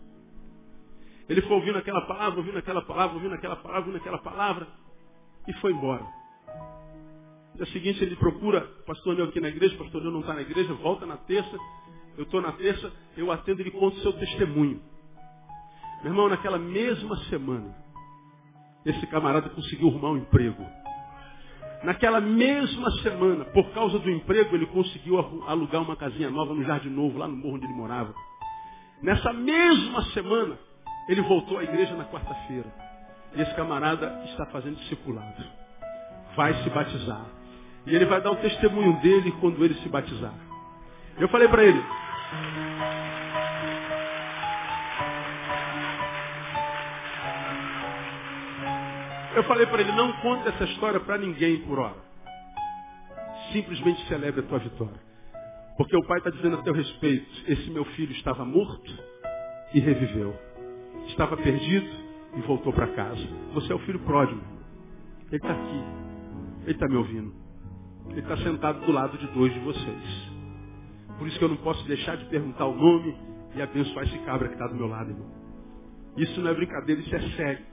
[1.28, 4.66] Ele foi ouvindo aquela palavra, ouvindo aquela palavra, ouvindo aquela palavra, ouvindo aquela palavra
[5.46, 6.04] e foi embora.
[7.52, 10.42] No dia seguinte ele procura, pastor Neu aqui na igreja, pastor Neu não está na
[10.42, 11.56] igreja, volta na terça,
[12.16, 14.80] eu estou na terça, eu atendo, ele conta o seu testemunho.
[16.02, 17.74] Meu irmão, naquela mesma semana,
[18.90, 20.64] esse camarada conseguiu arrumar um emprego.
[21.84, 26.88] Naquela mesma semana, por causa do emprego, ele conseguiu alugar uma casinha nova no Jardim
[26.88, 28.12] Novo, lá no morro onde ele morava.
[29.02, 30.58] Nessa mesma semana,
[31.08, 32.66] ele voltou à igreja na quarta-feira.
[33.34, 35.44] E esse camarada está fazendo discipulado.
[36.34, 37.26] Vai se batizar.
[37.86, 40.34] E ele vai dar o testemunho dele quando ele se batizar.
[41.16, 41.82] Eu falei para ele,
[49.38, 51.94] Eu falei para ele, não conte essa história para ninguém por hora.
[53.52, 55.00] Simplesmente celebre a tua vitória.
[55.76, 58.92] Porque o pai está dizendo a teu respeito, esse meu filho estava morto
[59.72, 60.34] e reviveu.
[61.06, 61.86] Estava perdido
[62.36, 63.24] e voltou para casa.
[63.54, 64.42] Você é o filho pródigo.
[65.28, 65.84] Ele está aqui.
[66.62, 67.32] Ele está me ouvindo.
[68.10, 70.32] Ele está sentado do lado de dois de vocês.
[71.16, 73.16] Por isso que eu não posso deixar de perguntar o nome
[73.54, 75.30] e abençoar esse cabra que está do meu lado, irmão.
[76.16, 77.64] Isso não é brincadeira, isso é sério.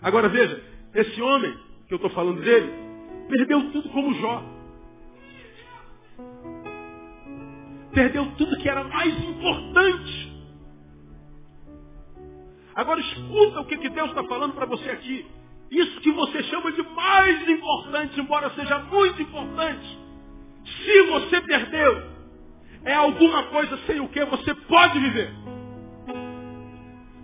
[0.00, 2.72] Agora veja, esse homem que eu estou falando dele,
[3.28, 4.42] perdeu tudo como Jó.
[7.92, 10.32] Perdeu tudo que era mais importante.
[12.74, 15.26] Agora escuta o que, que Deus está falando para você aqui.
[15.70, 19.98] Isso que você chama de mais importante, embora seja muito importante.
[20.64, 22.02] Se você perdeu,
[22.84, 25.30] é alguma coisa sem o que você pode viver.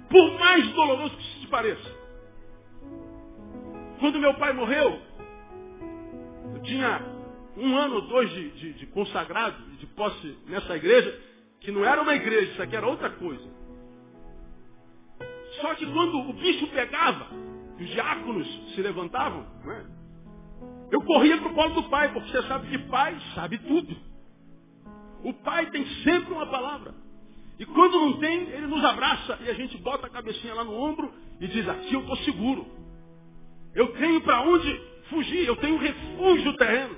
[0.08, 1.93] Por mais doloroso que isso te pareça.
[4.04, 5.00] Quando meu pai morreu,
[6.54, 7.00] eu tinha
[7.56, 11.18] um ano ou dois de, de, de consagrado, de posse nessa igreja,
[11.58, 13.50] que não era uma igreja, isso aqui era outra coisa.
[15.58, 17.28] Só que quando o bicho pegava,
[17.80, 19.84] os diáconos se levantavam, é?
[20.90, 23.96] eu corria para o colo do pai, porque você sabe que pai sabe tudo.
[25.22, 26.94] O pai tem sempre uma palavra.
[27.58, 30.74] E quando não tem, ele nos abraça e a gente bota a cabecinha lá no
[30.74, 32.83] ombro e diz, aqui eu estou seguro.
[33.74, 36.96] Eu tenho para onde fugir, eu tenho refúgio terreno.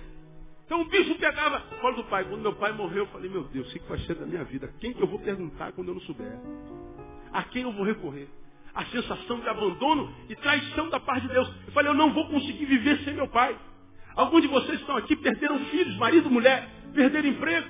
[0.64, 3.68] Então o bicho pegava, fala do pai, quando meu pai morreu, eu falei, meu Deus,
[3.68, 4.72] o que vai ser da minha vida?
[4.80, 6.32] Quem que eu vou perguntar quando eu não souber?
[7.32, 8.28] A quem eu vou recorrer?
[8.74, 11.48] A sensação de abandono e traição da parte de Deus.
[11.66, 13.56] Eu falei, eu não vou conseguir viver sem meu pai.
[14.16, 17.68] Alguns de vocês estão aqui, perderam filhos, marido, mulher, perderam emprego,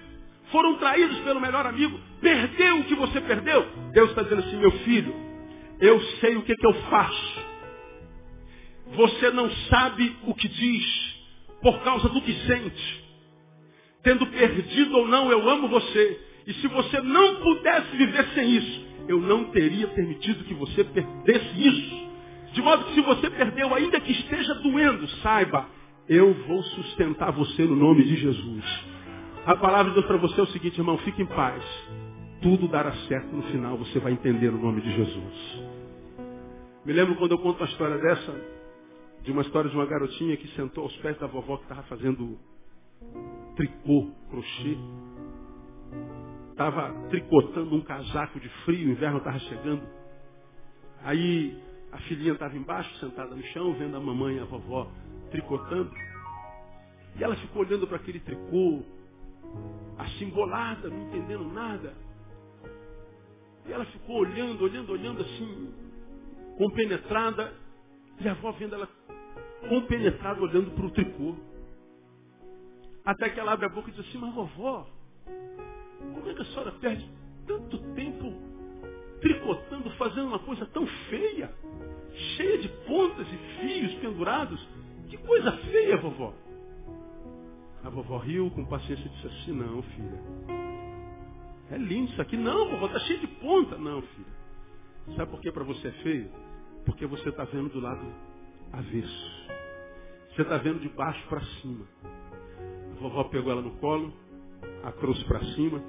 [0.50, 3.66] foram traídos pelo melhor amigo, perdeu o que você perdeu.
[3.92, 5.14] Deus está dizendo assim, meu filho,
[5.80, 7.45] eu sei o que, que eu faço.
[8.94, 11.16] Você não sabe o que diz
[11.60, 13.04] por causa do que sente.
[14.02, 16.20] Tendo perdido ou não, eu amo você.
[16.46, 21.68] E se você não pudesse viver sem isso, eu não teria permitido que você perdesse
[21.68, 22.06] isso.
[22.52, 25.68] De modo que se você perdeu, ainda que esteja doendo, saiba,
[26.08, 28.64] eu vou sustentar você no nome de Jesus.
[29.44, 31.62] A palavra de Deus para você é o seguinte, irmão, fique em paz.
[32.40, 35.62] Tudo dará certo no final, você vai entender o nome de Jesus.
[36.84, 38.55] Me lembro quando eu conto uma história dessa,
[39.26, 42.38] de uma história de uma garotinha que sentou aos pés da vovó que estava fazendo
[43.56, 44.78] tricô, crochê.
[46.52, 49.82] Estava tricotando um casaco de frio, o inverno estava chegando.
[51.02, 51.60] Aí
[51.90, 54.88] a filhinha estava embaixo, sentada no chão, vendo a mamãe e a vovó
[55.32, 55.90] tricotando.
[57.18, 58.84] E ela ficou olhando para aquele tricô,
[59.98, 61.94] assim bolada, não entendendo nada.
[63.66, 65.74] E ela ficou olhando, olhando, olhando assim,
[66.56, 67.52] compenetrada.
[68.20, 68.88] E a avó vendo ela
[69.68, 71.34] compenetrada, olhando para o tricô.
[73.04, 74.86] Até que ela abre a boca e diz assim, mas vovó,
[76.14, 77.08] como é que a senhora perde
[77.46, 78.32] tanto tempo
[79.20, 81.52] tricotando, fazendo uma coisa tão feia,
[82.36, 84.68] cheia de pontas e fios pendurados?
[85.08, 86.34] Que coisa feia, vovó.
[87.84, 90.20] A vovó riu com paciência e disse assim, não, filha.
[91.70, 92.36] É lindo isso aqui.
[92.36, 93.78] Não, vovó, está cheio de ponta.
[93.78, 95.16] Não, filha.
[95.16, 96.30] Sabe por que para você é feio?
[96.84, 98.04] Porque você está vendo do lado
[98.72, 99.36] avesso.
[100.34, 101.86] Você está vendo de baixo para cima.
[102.92, 104.12] A vovó pegou ela no colo,
[104.82, 105.82] a trouxe para cima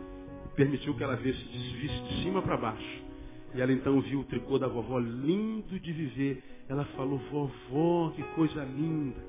[0.46, 3.02] e permitiu que ela visse, visse de cima para baixo.
[3.54, 6.44] E ela então viu o tricô da vovó lindo de viver.
[6.70, 9.22] Ela falou, vovó, que coisa linda.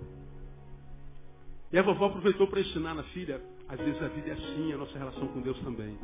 [1.72, 4.78] E a vovó aproveitou para ensinar na filha, às vezes a vida é assim, a
[4.78, 5.98] nossa relação com Deus também.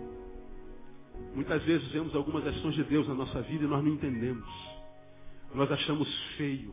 [1.34, 4.46] Muitas vezes vemos algumas ações de Deus na nossa vida e nós não entendemos.
[5.54, 6.72] Nós achamos feio,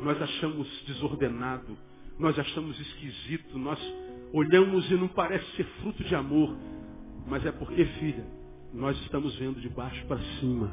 [0.00, 1.76] nós achamos desordenado,
[2.18, 3.78] nós achamos esquisito, nós
[4.32, 6.56] olhamos e não parece ser fruto de amor.
[7.26, 8.24] Mas é porque, filha,
[8.72, 10.72] nós estamos vendo de baixo para cima.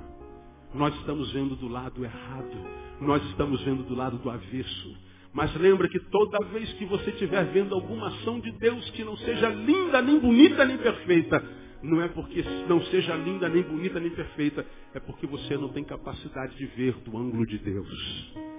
[0.74, 2.58] Nós estamos vendo do lado errado.
[3.02, 4.98] Nós estamos vendo do lado do avesso.
[5.34, 9.18] Mas lembra que toda vez que você estiver vendo alguma ação de Deus que não
[9.18, 11.44] seja linda, nem bonita, nem perfeita,
[11.82, 15.84] não é porque não seja linda, nem bonita, nem perfeita, é porque você não tem
[15.84, 18.53] capacidade de ver do ângulo de Deus.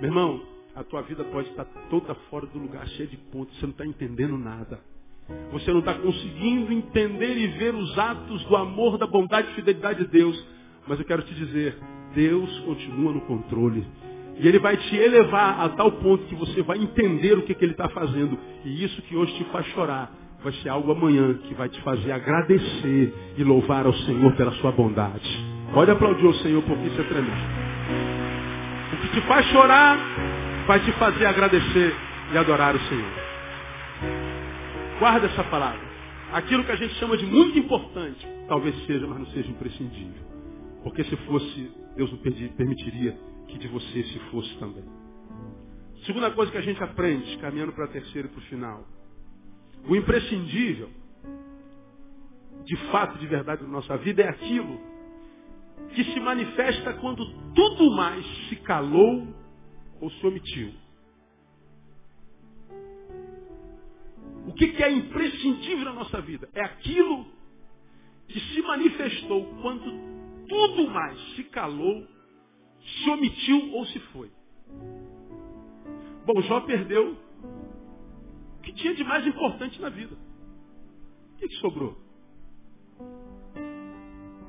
[0.00, 0.42] Meu irmão,
[0.74, 3.86] a tua vida pode estar toda fora do lugar, cheia de pontos, você não está
[3.86, 4.80] entendendo nada.
[5.52, 10.00] Você não está conseguindo entender e ver os atos do amor, da bondade e fidelidade
[10.00, 10.46] de Deus.
[10.86, 11.78] Mas eu quero te dizer,
[12.14, 13.86] Deus continua no controle.
[14.36, 17.64] E Ele vai te elevar a tal ponto que você vai entender o que, que
[17.64, 18.36] Ele está fazendo.
[18.64, 22.12] E isso que hoje te faz chorar, vai ser algo amanhã que vai te fazer
[22.12, 25.24] agradecer e louvar ao Senhor pela sua bondade.
[25.72, 27.63] Pode aplaudir o Senhor porque isso é tremendo.
[29.14, 29.96] Te faz chorar
[30.66, 31.94] vai te fazer agradecer
[32.32, 33.12] e adorar o Senhor.
[34.98, 35.80] Guarda essa palavra.
[36.32, 40.20] Aquilo que a gente chama de muito importante, talvez seja, mas não seja imprescindível.
[40.82, 44.84] Porque se fosse, Deus não permitiria que de você se fosse também.
[46.06, 48.84] Segunda coisa que a gente aprende, caminhando para a terceira e para o final.
[49.88, 50.90] O imprescindível,
[52.64, 54.93] de fato, de verdade na nossa vida, é aquilo
[55.94, 57.24] que se manifesta quando
[57.54, 59.26] tudo mais se calou
[60.00, 60.72] ou se omitiu.
[64.46, 66.48] O que, é imprescindível na nossa vida?
[66.52, 67.26] É aquilo
[68.28, 69.84] que se manifestou quando
[70.48, 72.06] tudo mais se calou,
[72.80, 74.30] se omitiu ou se foi.
[76.26, 77.16] Bom, Jó perdeu
[78.58, 80.14] o que tinha de mais importante na vida.
[80.14, 81.96] O que, que sobrou?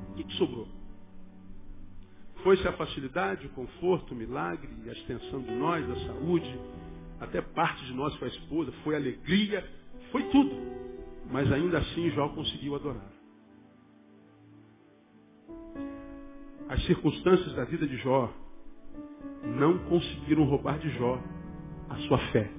[0.09, 0.67] O que, que sobrou?
[2.45, 6.59] Foi-se a facilidade, o conforto, o milagre, a extensão de nós, a saúde,
[7.19, 9.67] até parte de nós foi a esposa, foi alegria,
[10.11, 10.55] foi tudo.
[11.31, 13.11] Mas ainda assim Jó conseguiu adorar.
[16.69, 18.31] As circunstâncias da vida de Jó
[19.57, 21.19] não conseguiram roubar de Jó
[21.89, 22.51] a sua fé.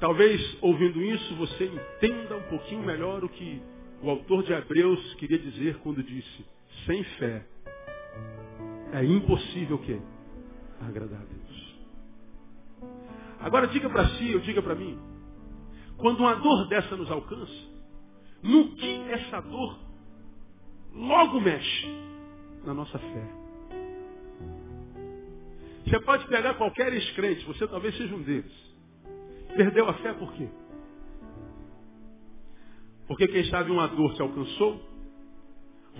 [0.00, 3.62] Talvez ouvindo isso você entenda um pouquinho melhor o que
[4.02, 6.44] o autor de Hebreus queria dizer quando disse:
[6.86, 7.46] sem fé
[8.92, 10.00] é impossível o quê?
[10.80, 11.78] Agradar a Deus.
[13.40, 14.98] Agora diga para si, ou diga para mim,
[15.96, 17.70] quando uma dor dessa nos alcança,
[18.42, 19.78] no que essa dor
[20.92, 21.86] logo mexe
[22.64, 23.40] na nossa fé.
[25.84, 28.52] Você pode pegar qualquer ex-crente, você talvez seja um deles.
[29.56, 30.48] Perdeu a fé por quê?
[33.08, 34.80] Porque quem sabe uma dor te alcançou,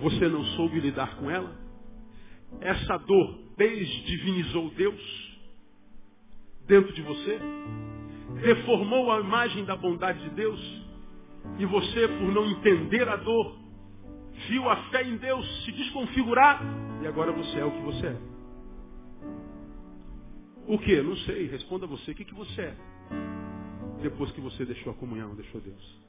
[0.01, 1.55] você não soube lidar com ela,
[2.59, 5.39] essa dor desdivinizou Deus,
[6.67, 7.39] dentro de você,
[8.41, 10.59] deformou a imagem da bondade de Deus,
[11.57, 13.57] e você, por não entender a dor,
[14.47, 16.61] viu a fé em Deus se desconfigurar,
[17.01, 18.17] e agora você é o que você é.
[20.67, 21.01] O que?
[21.01, 21.47] Não sei.
[21.47, 22.11] Responda você.
[22.11, 22.77] O que, que você é?
[24.01, 26.01] depois que você deixou a comunhão, deixou Deus?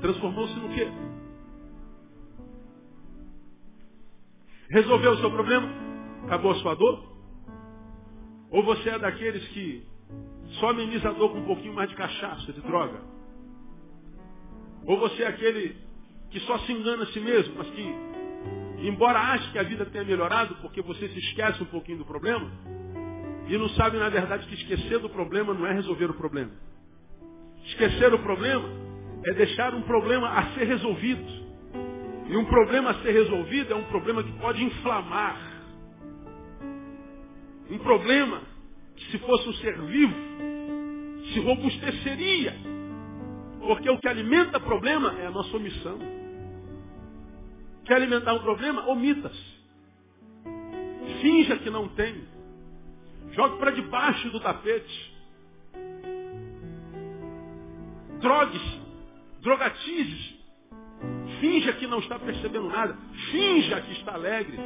[0.00, 0.86] Transformou-se no quê?
[4.70, 5.68] Resolveu o seu problema?
[6.24, 7.14] Acabou a sua dor?
[8.50, 9.86] Ou você é daqueles que
[10.60, 13.00] só ameniza a dor com um pouquinho mais de cachaça, de droga?
[14.86, 15.76] Ou você é aquele
[16.30, 17.94] que só se engana a si mesmo, mas que,
[18.86, 22.50] embora ache que a vida tenha melhorado, porque você se esquece um pouquinho do problema,
[23.48, 26.52] e não sabe, na verdade, que esquecer do problema não é resolver o problema.
[27.66, 28.68] Esquecer o problema
[29.26, 31.43] é deixar um problema a ser resolvido.
[32.26, 35.38] E um problema a ser resolvido é um problema que pode inflamar.
[37.70, 38.42] Um problema
[38.96, 40.14] que, se fosse um ser vivo,
[41.32, 42.54] se robusteceria.
[43.60, 45.98] Porque o que alimenta problema é a nossa omissão.
[47.84, 48.86] Quer alimentar um problema?
[48.88, 49.54] Omita-se.
[51.20, 52.26] Finja que não tem.
[53.32, 55.14] Jogue para debaixo do tapete.
[58.20, 58.80] Drogue-se.
[59.42, 60.33] Drogatize-se.
[61.40, 62.96] Finja que não está percebendo nada.
[63.30, 64.58] Finja que está alegre.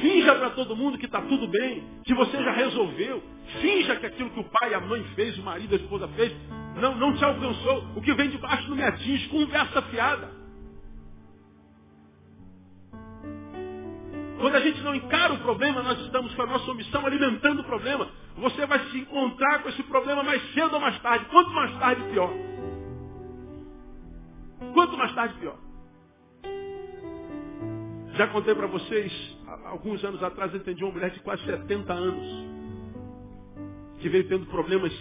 [0.00, 3.22] Finja para todo mundo que está tudo bem, que você já resolveu.
[3.60, 6.32] Finja que aquilo que o pai, a mãe fez, o marido, a esposa fez,
[6.80, 7.84] não, não te alcançou.
[7.96, 9.28] O que vem de baixo não me atinge.
[9.28, 10.44] Conversa fiada.
[14.40, 17.64] Quando a gente não encara o problema, nós estamos com a nossa omissão alimentando o
[17.64, 18.08] problema.
[18.36, 21.24] Você vai se encontrar com esse problema mais cedo ou mais tarde.
[21.26, 22.30] Quanto mais tarde, pior.
[24.72, 25.58] Quanto mais tarde, pior.
[28.14, 29.12] Já contei para vocês,
[29.64, 32.26] alguns anos atrás, eu entendi uma mulher de quase 70 anos,
[33.98, 34.92] que veio tendo problemas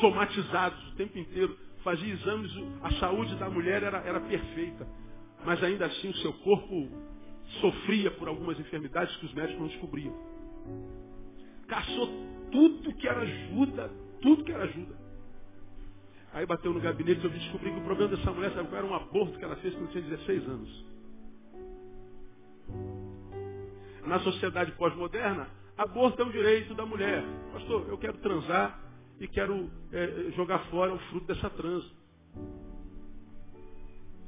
[0.00, 1.56] somatizados o tempo inteiro.
[1.84, 2.50] Fazia exames,
[2.82, 4.86] a saúde da mulher era, era perfeita.
[5.44, 6.88] Mas ainda assim o seu corpo
[7.60, 10.14] sofria por algumas enfermidades que os médicos não descobriam.
[11.66, 12.08] Caçou
[12.50, 13.90] tudo que era ajuda,
[14.20, 15.01] tudo que era ajuda.
[16.32, 18.94] Aí bateu no gabinete e eu descobri que o problema dessa mulher sabe, era um
[18.94, 20.86] aborto que ela fez quando tinha 16 anos.
[24.06, 27.22] Na sociedade pós-moderna, aborto é um direito da mulher.
[27.52, 28.80] Pastor, eu quero transar
[29.20, 31.88] e quero é, jogar fora o fruto dessa transa.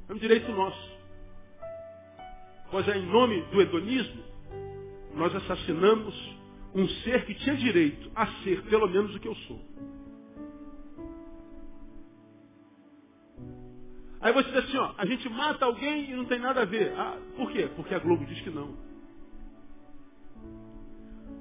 [0.07, 0.95] É um direito nosso.
[2.69, 4.23] Pois é, em nome do hedonismo,
[5.15, 6.13] nós assassinamos
[6.73, 9.59] um ser que tinha direito a ser pelo menos o que eu sou.
[14.25, 16.91] Aí você diz assim, ó, a gente mata alguém e não tem nada a ver.
[16.97, 17.69] Ah, por quê?
[17.75, 18.75] Porque a Globo diz que não.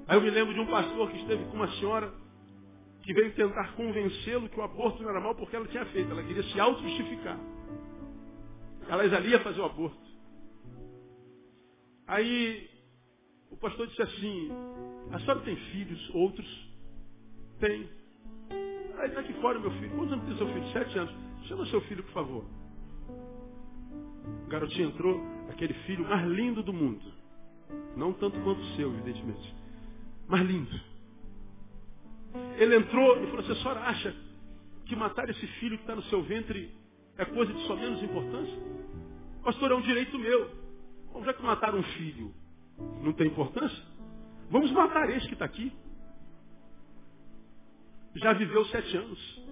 [0.07, 2.13] Aí eu me lembro de um pastor que esteve com uma senhora
[3.03, 6.11] que veio tentar convencê-lo que o aborto não era mal porque ela tinha feito.
[6.11, 7.41] Ela queria se auto-justificar.
[8.87, 10.05] Ela ali ia fazer o aborto.
[12.07, 12.69] Aí
[13.51, 14.51] o pastor disse assim,
[15.11, 16.69] a senhora tem filhos, outros?
[17.61, 17.89] Tem.
[18.99, 19.97] Aí está aqui fora meu filho.
[19.97, 20.69] Quantos anos tem seu filho?
[20.71, 21.15] Sete anos.
[21.49, 22.64] Chama seu filho, por favor.
[24.47, 25.21] O garotinho entrou,
[25.51, 27.05] aquele filho mais lindo do mundo.
[27.97, 29.55] Não tanto quanto o seu, evidentemente.
[30.27, 30.81] Mas lindo.
[32.59, 34.17] Ele entrou e falou assim, a senhora acha
[34.87, 36.75] que matar esse filho que está no seu ventre
[37.17, 38.59] é coisa de só menos importância?
[39.43, 40.51] Pastor, é um direito meu.
[41.13, 42.35] Bom, já que mataram um filho,
[43.03, 43.83] não tem importância?
[44.51, 45.73] Vamos matar esse que está aqui.
[48.17, 49.43] Já viveu sete anos.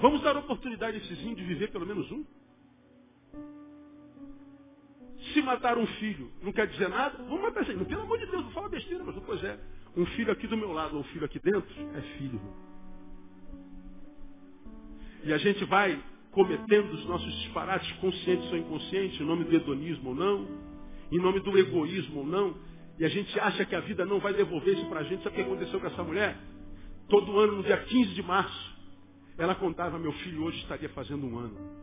[0.00, 2.24] Vamos dar oportunidade a esses índios de viver pelo menos um?
[5.32, 7.72] Se matar um filho não quer dizer nada, vamos matar esse.
[7.84, 9.58] Pelo amor de Deus, não fala besteira, mas pois é.
[9.96, 12.40] Um filho aqui do meu lado um filho aqui dentro é filho.
[15.24, 16.02] E a gente vai
[16.32, 20.48] cometendo os nossos disparates conscientes ou inconscientes, em nome do hedonismo ou não,
[21.12, 22.56] em nome do egoísmo ou não,
[22.98, 25.22] e a gente acha que a vida não vai devolver isso para a gente.
[25.22, 26.36] Sabe o que aconteceu com essa mulher?
[27.08, 28.76] Todo ano, no dia 15 de março,
[29.36, 31.81] ela contava, meu filho hoje estaria fazendo um ano.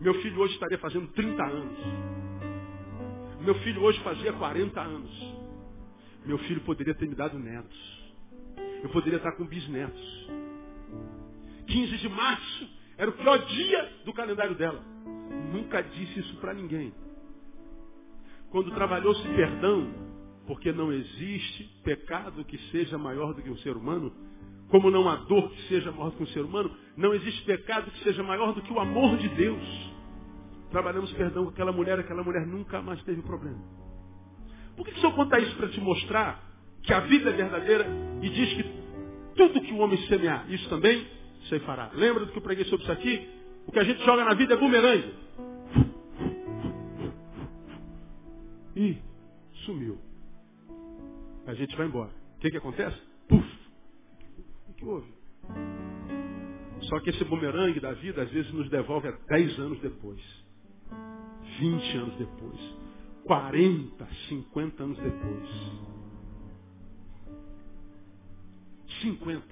[0.00, 1.78] Meu filho hoje estaria fazendo 30 anos.
[3.40, 5.36] Meu filho hoje fazia 40 anos.
[6.24, 8.12] Meu filho poderia ter me dado netos.
[8.82, 10.28] Eu poderia estar com bisnetos.
[11.66, 14.82] 15 de março, era o pior dia do calendário dela.
[15.52, 16.94] Nunca disse isso para ninguém.
[18.50, 19.92] Quando trabalhou-se perdão,
[20.46, 24.14] porque não existe pecado que seja maior do que um ser humano,
[24.68, 28.04] como não há dor que seja maior que um ser humano, não existe pecado que
[28.04, 29.92] seja maior do que o amor de Deus.
[30.70, 33.58] Trabalhamos perdão com aquela mulher, aquela mulher nunca mais teve problema.
[34.76, 36.42] Por que, que o Senhor conta isso para te mostrar
[36.82, 37.86] que a vida é verdadeira
[38.22, 38.64] e diz que
[39.34, 41.06] tudo que o homem semear, isso também
[41.44, 41.90] você fará.
[41.94, 43.28] Lembra do que eu preguei sobre isso aqui?
[43.66, 45.14] O que a gente joga na vida é bumerangue.
[48.76, 48.98] E
[49.64, 49.98] sumiu.
[51.46, 52.10] A gente vai embora.
[52.36, 53.07] O que, que acontece?
[54.78, 55.12] Que houve?
[56.82, 60.20] Só que esse bumerangue da vida às vezes nos devolve a 10 anos depois.
[61.58, 62.60] 20 anos depois.
[63.24, 65.48] 40, 50 anos depois.
[69.02, 69.44] 50.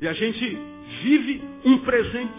[0.00, 0.58] E a gente
[1.02, 2.34] vive um presente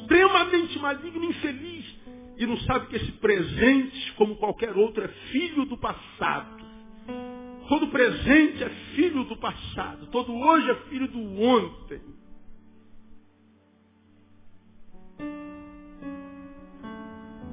[0.00, 1.96] extremamente maligno e infeliz.
[2.36, 6.63] E não sabe que esse presente, como qualquer outro, é filho do passado.
[7.68, 10.06] Todo presente é filho do passado.
[10.08, 12.00] Todo hoje é filho do ontem.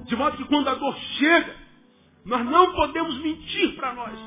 [0.05, 1.55] De modo que quando a dor chega,
[2.25, 4.19] nós não podemos mentir para nós.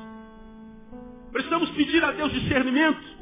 [1.31, 3.15] Precisamos pedir a Deus discernimento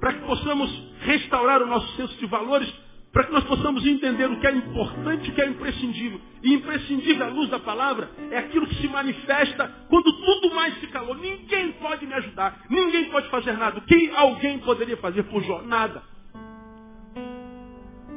[0.00, 2.68] para que possamos restaurar o nosso senso de valores
[3.12, 6.20] para que nós possamos entender o que é importante e o que é imprescindível.
[6.42, 10.86] E imprescindível à luz da palavra é aquilo que se manifesta quando tudo mais se
[10.88, 11.14] calou.
[11.14, 13.78] Ninguém pode me ajudar, ninguém pode fazer nada.
[13.78, 15.62] O que alguém poderia fazer por Jó?
[15.62, 16.02] Nada.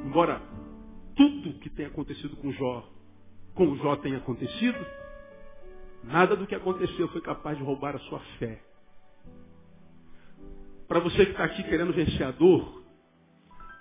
[0.05, 0.41] Embora
[1.15, 2.85] tudo que tenha acontecido com Jó,
[3.55, 4.85] com Jó tenha acontecido,
[6.03, 8.61] nada do que aconteceu foi capaz de roubar a sua fé.
[10.87, 12.80] Para você que está aqui querendo vencer a dor,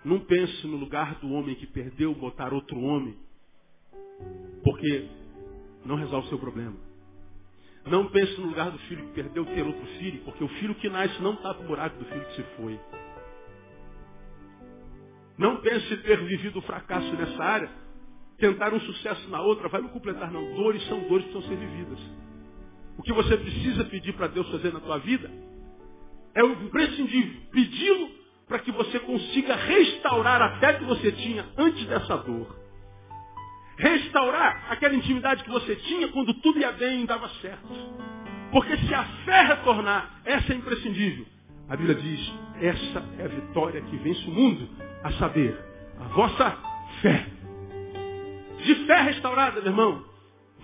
[0.05, 3.17] não pense no lugar do homem que perdeu, botar outro homem.
[4.65, 5.09] Porque
[5.85, 6.77] não resolve o seu problema.
[7.87, 10.23] Não pense no lugar do filho que perdeu, ter outro filho.
[10.25, 12.79] Porque o filho que nasce não tapa o buraco do filho que se foi.
[15.37, 17.71] Não pense ter vivido o fracasso nessa área.
[18.39, 20.55] Tentar um sucesso na outra vai não completar, não.
[20.55, 21.99] Dores são dores que precisam ser vividas.
[22.97, 25.31] O que você precisa pedir para Deus fazer na tua vida
[26.35, 27.41] é o imprescindível.
[27.51, 28.20] Pedi-lo
[28.51, 32.59] para que você consiga restaurar a fé que você tinha antes dessa dor.
[33.79, 37.69] Restaurar aquela intimidade que você tinha quando tudo ia bem e dava certo.
[38.51, 41.25] Porque se a fé retornar, essa é imprescindível.
[41.69, 44.69] A Bíblia diz, essa é a vitória que vence o mundo,
[45.05, 45.57] a saber,
[46.01, 46.59] a vossa
[47.03, 47.27] fé.
[48.65, 50.05] De fé restaurada, meu irmão,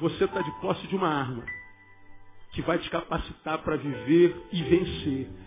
[0.00, 1.44] você está de posse de uma arma
[2.50, 5.45] que vai te capacitar para viver e vencer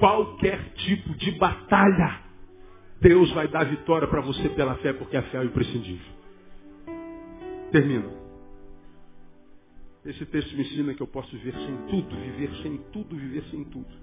[0.00, 2.22] qualquer tipo de batalha,
[3.00, 6.12] Deus vai dar vitória para você pela fé, porque a fé é imprescindível.
[7.70, 8.18] Termino.
[10.04, 13.64] Esse texto me ensina que eu posso viver sem tudo, viver sem tudo, viver sem
[13.64, 13.94] tudo.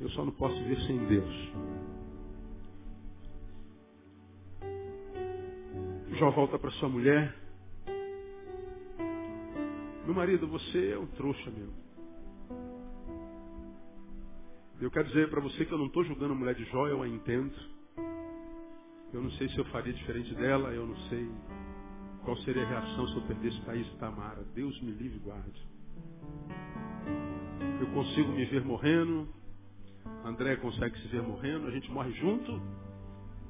[0.00, 1.52] Eu só não posso viver sem Deus.
[6.14, 7.34] Jó volta para sua mulher.
[10.06, 11.83] Meu marido, você é um trouxa mesmo.
[14.80, 17.00] Eu quero dizer para você que eu não estou julgando a mulher de Jó, eu
[17.00, 17.54] a entendo.
[19.12, 21.30] Eu não sei se eu faria diferente dela, eu não sei
[22.24, 24.42] qual seria a reação se eu perdesse país Tamara.
[24.54, 25.68] Deus me livre e guarde.
[27.80, 29.28] Eu consigo me ver morrendo,
[30.24, 32.60] André consegue se ver morrendo, a gente morre junto,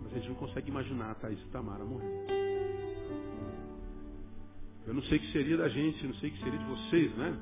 [0.02, 2.34] mas a gente não consegue imaginar a Thaís e Tamara morrendo.
[4.86, 7.16] Eu não sei o que seria da gente, não sei o que seria de vocês,
[7.16, 7.40] né?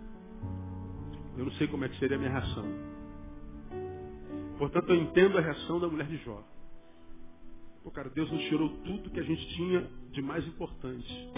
[1.36, 2.91] Eu não sei como é que seria a minha reação.
[4.62, 6.40] Portanto, eu entendo a reação da mulher de Jó.
[7.82, 11.32] Pô, cara, Deus nos tirou tudo que a gente tinha de mais importante.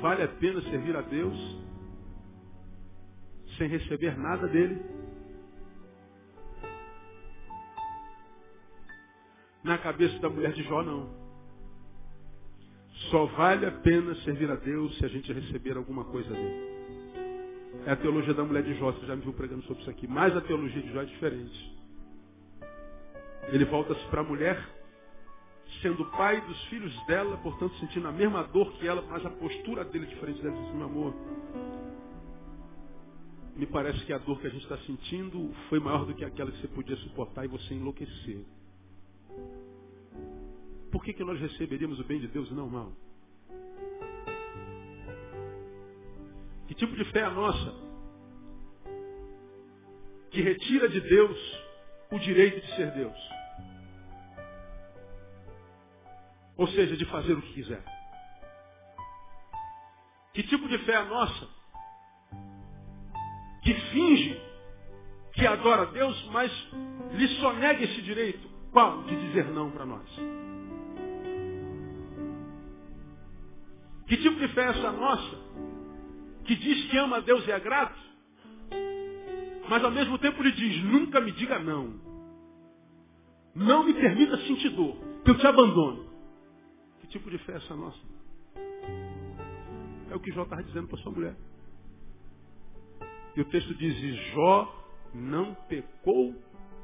[0.00, 1.38] Vale a pena servir a Deus
[3.56, 4.84] sem receber nada dele?
[9.62, 11.08] Na cabeça da mulher de Jó, não.
[13.08, 16.76] Só vale a pena servir a Deus se a gente receber alguma coisa dele.
[17.86, 20.08] É a teologia da mulher de Jó, você já me viu pregando sobre isso aqui.
[20.08, 21.75] Mas a teologia de Jó é diferente.
[23.48, 24.58] Ele volta-se para a mulher,
[25.80, 29.84] sendo pai dos filhos dela, portanto sentindo a mesma dor que ela, mas a postura
[29.84, 31.14] dele é diferente dela, diz, meu amor,
[33.56, 36.50] me parece que a dor que a gente está sentindo foi maior do que aquela
[36.50, 38.44] que você podia suportar e você enlouquecer.
[40.90, 42.92] Por que, que nós receberíamos o bem de Deus e não o mal?
[46.68, 47.74] Que tipo de fé é a nossa?
[50.30, 51.38] Que retira de Deus
[52.10, 53.35] o direito de ser Deus.
[56.56, 57.84] Ou seja, de fazer o que quiser.
[60.32, 61.48] Que tipo de fé é a nossa?
[63.62, 64.40] Que finge
[65.32, 66.50] que adora a Deus, mas
[67.12, 68.48] lhe sonega esse direito.
[68.72, 69.02] Qual?
[69.04, 70.08] De dizer não para nós.
[74.06, 75.36] Que tipo de fé é essa nossa?
[76.44, 77.98] Que diz que ama a Deus e é grato,
[79.68, 82.00] mas ao mesmo tempo lhe diz, nunca me diga não.
[83.54, 86.05] Não me permita sentir dor, que eu te abandono.
[87.06, 87.98] Que tipo de fé é essa nossa?
[90.10, 91.36] É o que Jó estava dizendo para sua mulher.
[93.36, 94.84] E o texto diz: e Jó
[95.14, 96.34] não pecou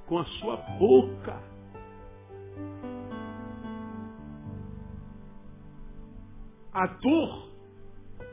[0.07, 1.43] com a sua boca.
[6.73, 7.51] A dor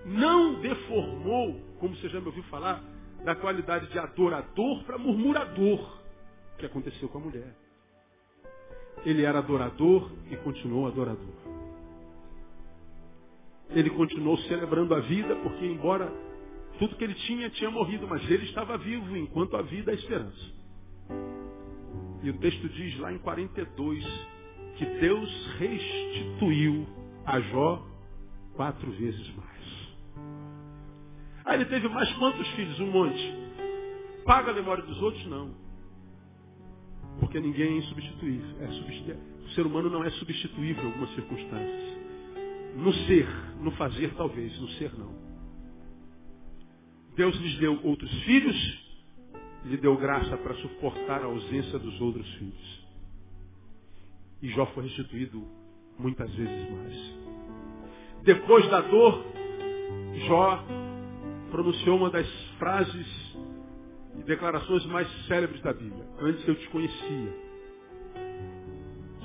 [0.05, 2.83] não deformou, como você já me ouviu falar,
[3.25, 5.99] da qualidade de adorador para murmurador,
[6.57, 7.55] que aconteceu com a mulher.
[9.03, 11.38] Ele era adorador e continuou adorador.
[13.69, 16.11] Ele continuou celebrando a vida, porque embora
[16.79, 19.97] tudo que ele tinha tinha morrido, mas ele estava vivo enquanto a vida é a
[19.97, 20.59] esperança.
[22.23, 24.05] E o texto diz lá em 42
[24.77, 26.87] que Deus restituiu
[27.25, 27.85] a Jó
[28.55, 29.49] quatro vezes mais.
[31.45, 32.79] Aí ele teve mais quantos filhos?
[32.79, 33.33] Um monte.
[34.25, 35.25] Paga a memória dos outros?
[35.27, 35.53] Não.
[37.19, 38.55] Porque ninguém é insubstituível.
[38.61, 39.45] É.
[39.45, 41.98] O ser humano não é substituível em algumas circunstâncias.
[42.75, 43.27] No ser,
[43.61, 45.13] no fazer talvez, no ser não.
[47.15, 48.89] Deus lhes deu outros filhos,
[49.65, 52.87] lhe deu graça para suportar a ausência dos outros filhos.
[54.41, 55.45] E Jó foi restituído
[55.97, 57.19] muitas vezes mais.
[58.23, 59.25] Depois da dor,
[60.27, 60.63] Jó
[61.51, 63.37] pronunciou uma das frases
[64.17, 66.05] e declarações mais célebres da Bíblia.
[66.19, 67.49] Antes eu te conhecia.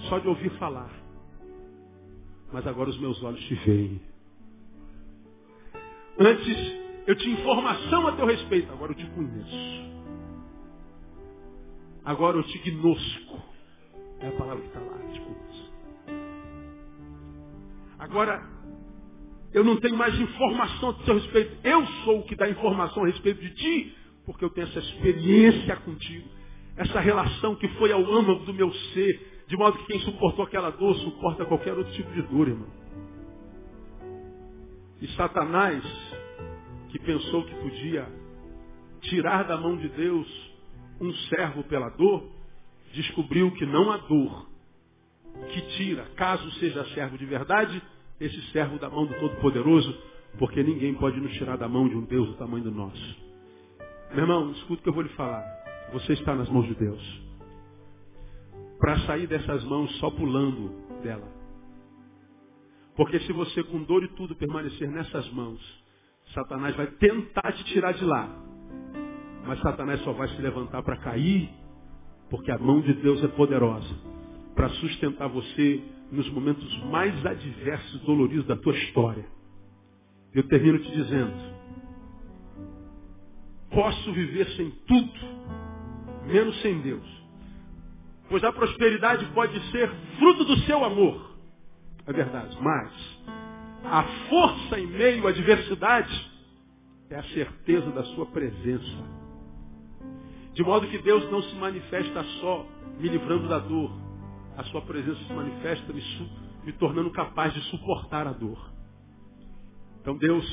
[0.09, 1.04] Só de ouvir falar.
[2.55, 4.01] Mas agora os meus olhos te veem.
[6.17, 6.57] Antes
[7.05, 9.85] eu tinha informação a teu respeito, agora eu te conheço.
[12.05, 13.43] Agora eu te gnosco.
[14.21, 15.73] É a palavra que está lá, te conheço.
[17.99, 18.41] Agora,
[19.53, 21.57] eu não tenho mais informação a teu respeito.
[21.65, 25.75] Eu sou o que dá informação a respeito de ti, porque eu tenho essa experiência
[25.79, 26.29] contigo.
[26.77, 30.71] Essa relação que foi ao âmago do meu ser, de modo que quem suportou aquela
[30.71, 32.69] dor suporta qualquer outro tipo de dor, irmão.
[35.01, 35.85] E Satanás,
[36.91, 38.09] que pensou que podia
[39.03, 40.55] tirar da mão de Deus
[41.01, 42.27] um servo pela dor,
[42.93, 44.47] descobriu que não há dor
[45.53, 47.83] que tira, caso seja servo de verdade,
[48.21, 49.95] esse servo da mão do Todo-Poderoso,
[50.39, 53.17] porque ninguém pode nos tirar da mão de um Deus do tamanho do nosso.
[54.11, 55.45] Meu irmão, escuta o que eu vou lhe falar.
[55.93, 57.24] Você está nas mãos de Deus.
[58.85, 60.71] Para sair dessas mãos só pulando
[61.03, 61.27] dela.
[62.95, 65.59] Porque se você com dor e tudo permanecer nessas mãos,
[66.35, 68.29] Satanás vai tentar te tirar de lá.
[69.47, 71.49] Mas Satanás só vai se levantar para cair,
[72.29, 73.89] porque a mão de Deus é poderosa
[74.55, 75.83] para sustentar você
[76.13, 79.25] nos momentos mais adversos e doloridos da tua história.
[80.35, 81.33] Eu termino te dizendo:
[83.71, 85.21] posso viver sem tudo,
[86.27, 87.14] menos sem Deus.
[88.35, 91.37] Pois a prosperidade pode ser fruto do seu amor.
[92.05, 92.59] É verdade.
[92.61, 92.93] Mas
[93.85, 96.33] a força em meio à adversidade
[97.11, 99.05] é a certeza da sua presença.
[100.53, 102.67] De modo que Deus não se manifesta só
[102.99, 103.93] me livrando da dor.
[104.57, 106.03] A sua presença se manifesta me,
[106.65, 108.59] me tornando capaz de suportar a dor.
[110.01, 110.45] Então Deus,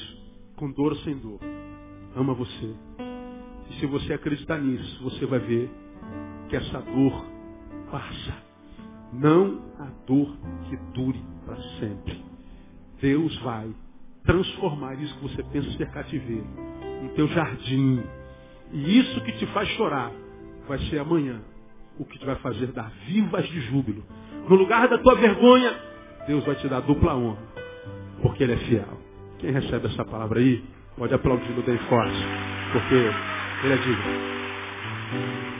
[0.55, 1.39] com dor ou sem dor,
[2.15, 2.75] ama você.
[3.71, 5.67] E se você acreditar nisso, você vai ver
[6.47, 7.40] que essa dor
[7.91, 8.33] passa.
[9.13, 10.35] Não a dor
[10.69, 12.23] que dure para sempre.
[13.01, 13.69] Deus vai
[14.23, 16.47] transformar isso que você pensa ser cativeiro
[17.03, 18.01] no teu jardim
[18.71, 20.11] e isso que te faz chorar
[20.67, 21.41] vai ser amanhã
[21.99, 24.03] o que te vai fazer dar vivas de júbilo.
[24.47, 25.73] No lugar da tua vergonha,
[26.25, 27.43] Deus vai te dar dupla honra,
[28.21, 28.97] porque Ele é fiel.
[29.39, 30.63] Quem recebe essa palavra aí,
[30.97, 32.17] pode aplaudir bem forte,
[32.71, 32.95] porque
[33.65, 35.50] Ele é digno.